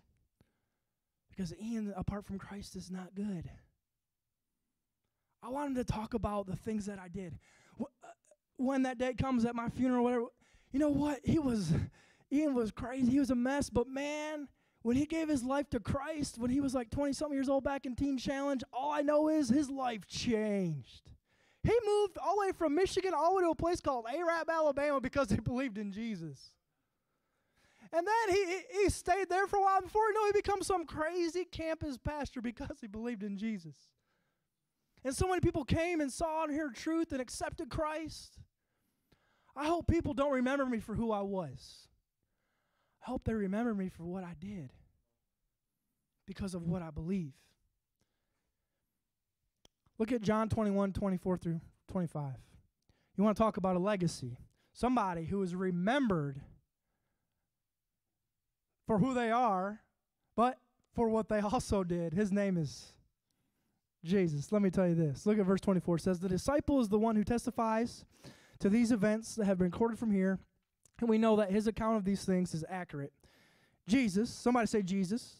[1.28, 3.50] Because Ian apart from Christ is not good.
[5.42, 7.38] I want him to talk about the things that I did.
[7.78, 7.84] Uh,
[8.56, 10.24] when that day comes at my funeral, whatever,
[10.72, 11.20] you know what?
[11.24, 11.72] He was,
[12.32, 13.10] Ian was crazy.
[13.12, 14.48] He was a mess, but man,
[14.80, 17.64] when he gave his life to Christ, when he was like 20 something years old
[17.64, 21.10] back in Teen Challenge, all I know is his life changed.
[21.66, 24.48] He moved all the way from Michigan all the way to a place called Arab,
[24.48, 26.52] Alabama because he believed in Jesus.
[27.92, 30.86] And then he, he stayed there for a while before you know he becomes some
[30.86, 33.74] crazy campus pastor because he believed in Jesus.
[35.04, 38.38] And so many people came and saw and heard truth and accepted Christ.
[39.56, 41.88] I hope people don't remember me for who I was.
[43.04, 44.70] I hope they remember me for what I did
[46.26, 47.32] because of what I believe.
[49.98, 52.32] Look at John 21, 24 through 25.
[53.16, 54.38] You want to talk about a legacy.
[54.72, 56.40] Somebody who is remembered
[58.86, 59.80] for who they are,
[60.36, 60.58] but
[60.94, 62.12] for what they also did.
[62.12, 62.92] His name is
[64.04, 64.52] Jesus.
[64.52, 65.24] Let me tell you this.
[65.24, 65.96] Look at verse 24.
[65.96, 68.04] It says, The disciple is the one who testifies
[68.60, 70.38] to these events that have been recorded from here,
[71.00, 73.12] and we know that his account of these things is accurate.
[73.88, 75.36] Jesus, somebody say Jesus,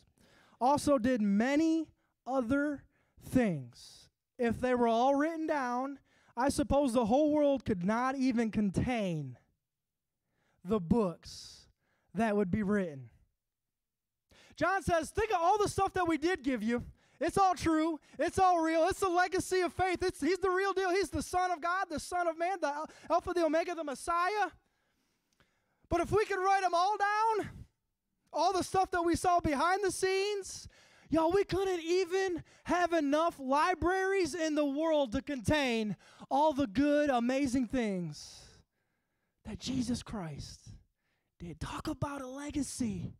[0.61, 1.89] also did many
[2.27, 2.85] other
[3.21, 4.06] things
[4.39, 5.99] if they were all written down,
[6.37, 9.39] I suppose the whole world could not even contain
[10.65, 11.67] the books
[12.15, 13.11] that would be written.
[14.57, 16.85] John says, Think of all the stuff that we did give you.
[17.21, 17.99] It's all true.
[18.19, 18.87] It's all real.
[18.89, 20.03] It's the legacy of faith.
[20.03, 20.91] It's, he's the real deal.
[20.91, 22.73] He's the Son of God, the Son of Man, the
[23.11, 24.51] Alpha, the Omega, the Messiah.
[25.89, 27.49] But if we could write them all down,
[28.33, 30.69] all the stuff that we saw behind the scenes,
[31.09, 35.97] Y'all, we couldn't even have enough libraries in the world to contain
[36.31, 38.43] all the good, amazing things
[39.45, 40.61] that Jesus Christ
[41.39, 41.61] did.
[41.61, 43.13] Talk about a legacy.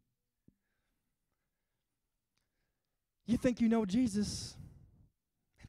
[3.27, 4.57] You think you know Jesus,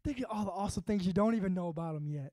[0.03, 2.31] think of all the awesome things you don't even know about him yet.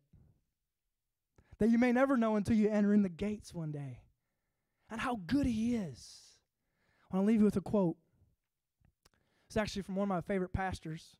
[1.58, 4.00] That you may never know until you enter in the gates one day.
[4.90, 6.20] And how good he is.
[7.10, 7.96] I want to leave you with a quote
[9.54, 11.16] it's actually from one of my favorite pastors.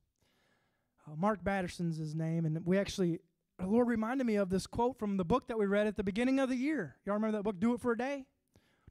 [1.06, 3.20] Uh, Mark Batterson's his name, and we actually,
[3.60, 6.02] the Lord reminded me of this quote from the book that we read at the
[6.02, 6.96] beginning of the year.
[7.06, 8.26] Y'all remember that book, Do It for a Day?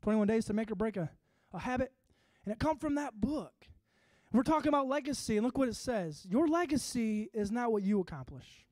[0.01, 1.09] 21 Days to Make or Break a,
[1.51, 1.91] a Habit?
[2.45, 3.51] And it come from that book.
[4.31, 6.25] We're talking about legacy, and look what it says.
[6.29, 8.65] Your legacy is not what you accomplish.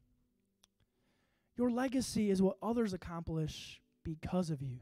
[1.58, 4.80] Your legacy is what others accomplish because of you.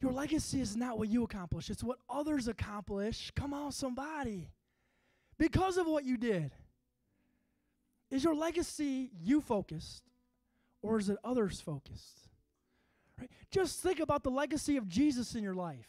[0.00, 3.30] Your legacy is not what you accomplish, it's what others accomplish.
[3.34, 4.48] Come on, somebody.
[5.38, 6.52] Because of what you did.
[8.10, 10.02] Is your legacy you focused
[10.82, 12.28] or is it others focused?
[13.18, 13.30] Right?
[13.50, 15.86] Just think about the legacy of Jesus in your life.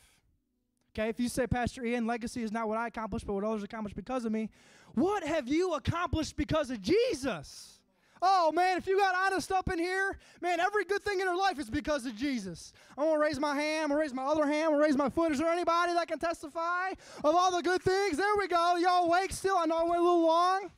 [0.93, 3.63] Okay, if you say, Pastor Ian, legacy is not what I accomplished, but what others
[3.63, 4.49] accomplished because of me,
[4.93, 7.80] what have you accomplished because of Jesus?
[8.21, 11.35] Oh man, if you got honest up in here, man, every good thing in her
[11.35, 12.71] life is because of Jesus.
[12.97, 15.09] I'm gonna raise my hand, I'm gonna raise my other hand, I'm gonna raise my
[15.09, 15.31] foot.
[15.31, 16.89] Is there anybody that can testify
[17.23, 18.17] of all the good things?
[18.17, 18.75] There we go.
[18.77, 19.57] Y'all awake still?
[19.57, 20.69] I know I went a little long.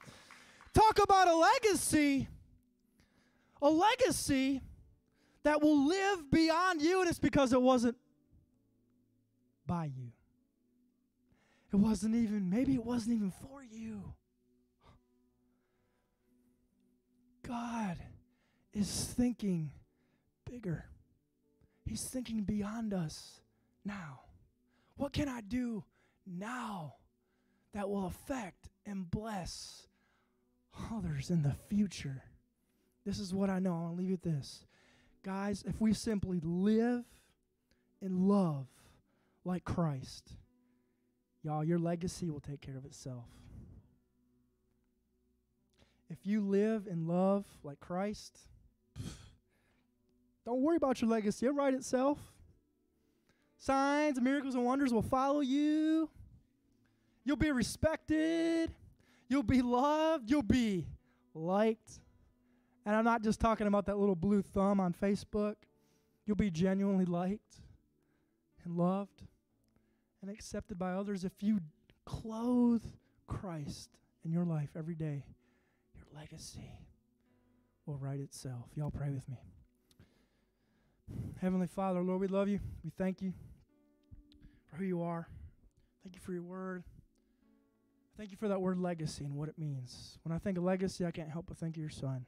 [0.74, 2.30] Talk about a legacy.
[3.62, 4.62] A legacy
[5.44, 7.98] that will live beyond you, and it's because it wasn't
[9.68, 10.12] by you.
[11.72, 14.14] It wasn't even, maybe it wasn't even for you.
[17.48, 17.98] God
[18.74, 19.72] is thinking
[20.50, 20.86] bigger.
[21.86, 23.42] He's thinking beyond us
[23.86, 24.22] now.
[24.96, 25.84] What can I do
[26.26, 26.96] now
[27.74, 29.88] that will affect and bless
[30.92, 32.24] others in the future?
[33.06, 33.74] This is what I know.
[33.74, 34.66] I'll leave with this.
[35.24, 37.04] Guys, if we simply live
[38.02, 38.68] and love
[39.46, 40.32] like Christ,
[41.44, 43.26] y'all, your legacy will take care of itself.
[46.14, 48.38] If you live in love like Christ,
[50.46, 51.48] don't worry about your legacy.
[51.48, 52.20] It'll write itself.
[53.58, 56.08] Signs, miracles, and wonders will follow you.
[57.26, 58.72] You'll be respected.
[59.28, 60.30] You'll be loved.
[60.30, 60.86] You'll be
[61.34, 62.00] liked.
[62.86, 65.56] And I'm not just talking about that little blue thumb on Facebook.
[66.28, 67.56] You'll be genuinely liked
[68.64, 69.24] and loved
[70.22, 71.60] and accepted by others if you
[72.06, 72.84] clothe
[73.26, 73.90] Christ
[74.24, 75.24] in your life every day.
[76.16, 76.70] Legacy
[77.86, 78.66] will write itself.
[78.76, 79.38] Y'all pray with me.
[81.42, 82.60] Heavenly Father, Lord, we love you.
[82.84, 83.34] We thank you
[84.70, 85.28] for who you are.
[86.04, 86.84] Thank you for your word.
[88.18, 90.20] Thank you for that word legacy and what it means.
[90.24, 92.26] When I think of legacy, I can't help but think of your son.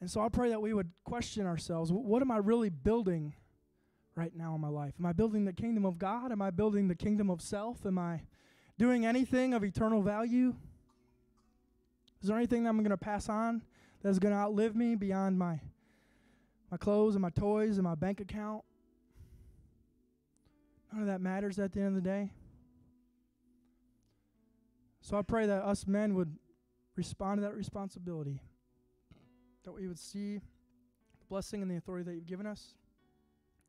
[0.00, 3.34] And so I pray that we would question ourselves what am I really building
[4.16, 4.94] right now in my life?
[4.98, 6.32] Am I building the kingdom of God?
[6.32, 7.84] Am I building the kingdom of self?
[7.86, 8.22] Am I
[8.78, 10.54] doing anything of eternal value?
[12.22, 13.62] Is there anything that I'm going to pass on
[14.02, 15.60] that is going to outlive me beyond my
[16.70, 18.62] my clothes and my toys and my bank account?
[20.92, 22.30] None of that matters at the end of the day.
[25.00, 26.36] So I pray that us men would
[26.94, 28.40] respond to that responsibility,
[29.64, 32.74] that we would see the blessing and the authority that you've given us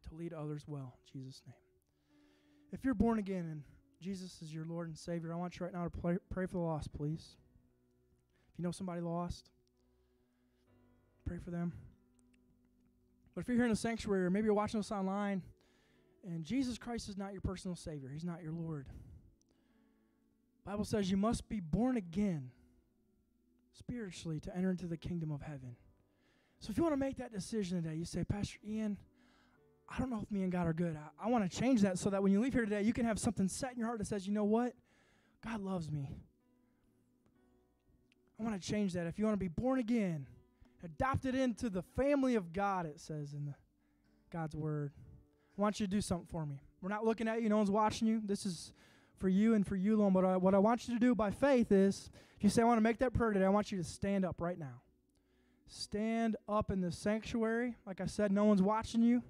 [0.08, 0.94] to lead others well.
[1.14, 1.56] In Jesus' name.
[2.72, 3.64] If you're born again and
[4.00, 6.54] Jesus is your Lord and Savior, I want you right now to pray, pray for
[6.54, 7.36] the lost, please.
[8.54, 9.50] If you know somebody lost,
[11.26, 11.74] pray for them.
[13.34, 15.42] But if you're here in the sanctuary, or maybe you're watching us online,
[16.24, 18.86] and Jesus Christ is not your personal Savior, He's not your Lord.
[20.66, 22.52] Bible says you must be born again
[23.74, 25.76] spiritually to enter into the kingdom of heaven.
[26.60, 28.98] So if you want to make that decision today, you say, Pastor Ian,
[29.90, 30.96] I don't know if me and God are good.
[30.96, 33.06] I, I want to change that so that when you leave here today, you can
[33.06, 34.74] have something set in your heart that says, you know what?
[35.44, 36.10] God loves me.
[38.44, 39.08] I want to change that.
[39.08, 40.28] If you want to be born again,
[40.84, 43.54] adopted into the family of God, it says in the
[44.32, 44.92] God's word.
[45.58, 46.62] I want you to do something for me.
[46.82, 48.22] We're not looking at you, no one's watching you.
[48.24, 48.74] This is
[49.18, 50.12] for you and for you alone.
[50.12, 52.66] But I, what I want you to do by faith is if you say, I
[52.66, 54.82] want to make that prayer today, I want you to stand up right now.
[55.70, 57.78] Stand up in the sanctuary.
[57.88, 59.24] Like I said, no one's watching you.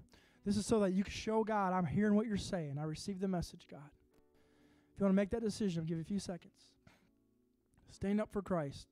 [0.43, 2.78] This is so that you can show God, I'm hearing what you're saying.
[2.80, 3.80] I received the message, God.
[4.93, 6.53] If you want to make that decision, I'll give you a few seconds.
[7.91, 8.88] Stand up for Christ.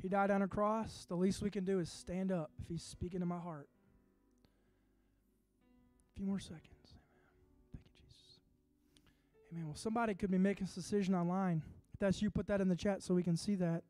[0.00, 1.06] He died on a cross.
[1.08, 3.68] The least we can do is stand up if He's speaking to my heart.
[6.12, 6.62] A few more seconds.
[6.72, 7.00] Amen.
[7.72, 8.40] Thank you, Jesus.
[9.52, 9.66] Amen.
[9.66, 11.62] Well, somebody could be making this decision online.
[11.94, 13.82] If that's you, put that in the chat so we can see that.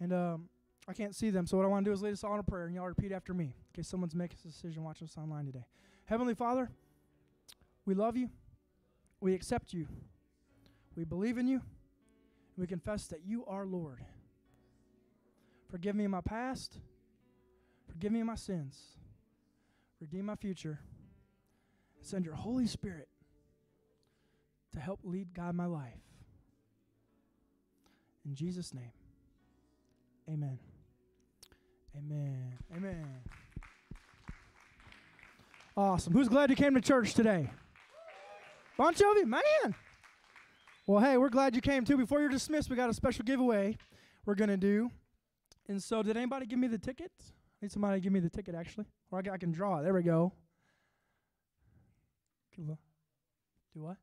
[0.00, 0.48] And um,
[0.86, 2.40] I can't see them, so what I want to do is lead us all in
[2.40, 5.16] a prayer, and y'all repeat after me in case someone's making a decision watching us
[5.16, 5.64] online today.
[6.04, 6.70] Heavenly Father,
[7.86, 8.28] we love you.
[9.20, 9.86] We accept you.
[10.96, 11.56] We believe in you.
[11.56, 14.04] And we confess that you are Lord.
[15.70, 16.78] Forgive me my past.
[17.88, 18.78] Forgive me my sins.
[20.00, 20.80] Redeem my future.
[22.00, 23.08] Send your Holy Spirit
[24.72, 26.00] to help lead God my life.
[28.26, 28.92] In Jesus' name,
[30.28, 30.58] amen.
[31.96, 32.58] Amen.
[32.76, 33.06] Amen.
[35.76, 36.12] Awesome.
[36.12, 37.50] Who's glad you came to church today?
[38.76, 39.74] Bunch of you, man.
[40.86, 41.96] Well, hey, we're glad you came too.
[41.96, 43.76] Before you're dismissed, we got a special giveaway
[44.26, 44.90] we're going to do.
[45.68, 47.12] And so, did anybody give me the ticket?
[47.20, 48.86] I need somebody to give me the ticket, actually.
[49.10, 49.84] Or I can, I can draw it.
[49.84, 50.32] There we go.
[53.74, 53.96] Do what?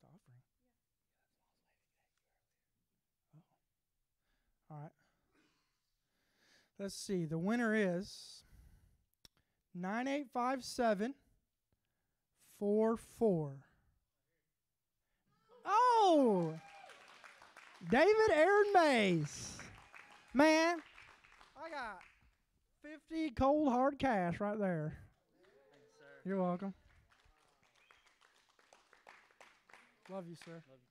[0.00, 0.40] The offering.
[4.70, 4.74] Oh.
[4.74, 4.90] All right.
[6.78, 7.26] Let's see.
[7.26, 8.42] The winner is
[9.74, 11.14] 9857
[12.58, 13.52] 44.
[15.64, 16.58] Oh!
[17.88, 19.56] David Aaron Mays.
[20.34, 20.78] Man,
[21.56, 22.00] I got
[22.82, 24.98] 50 cold hard cash right there.
[25.38, 26.26] Thanks.
[26.26, 26.74] You're welcome.
[30.10, 30.62] Love Love you, sir.
[30.68, 30.89] you.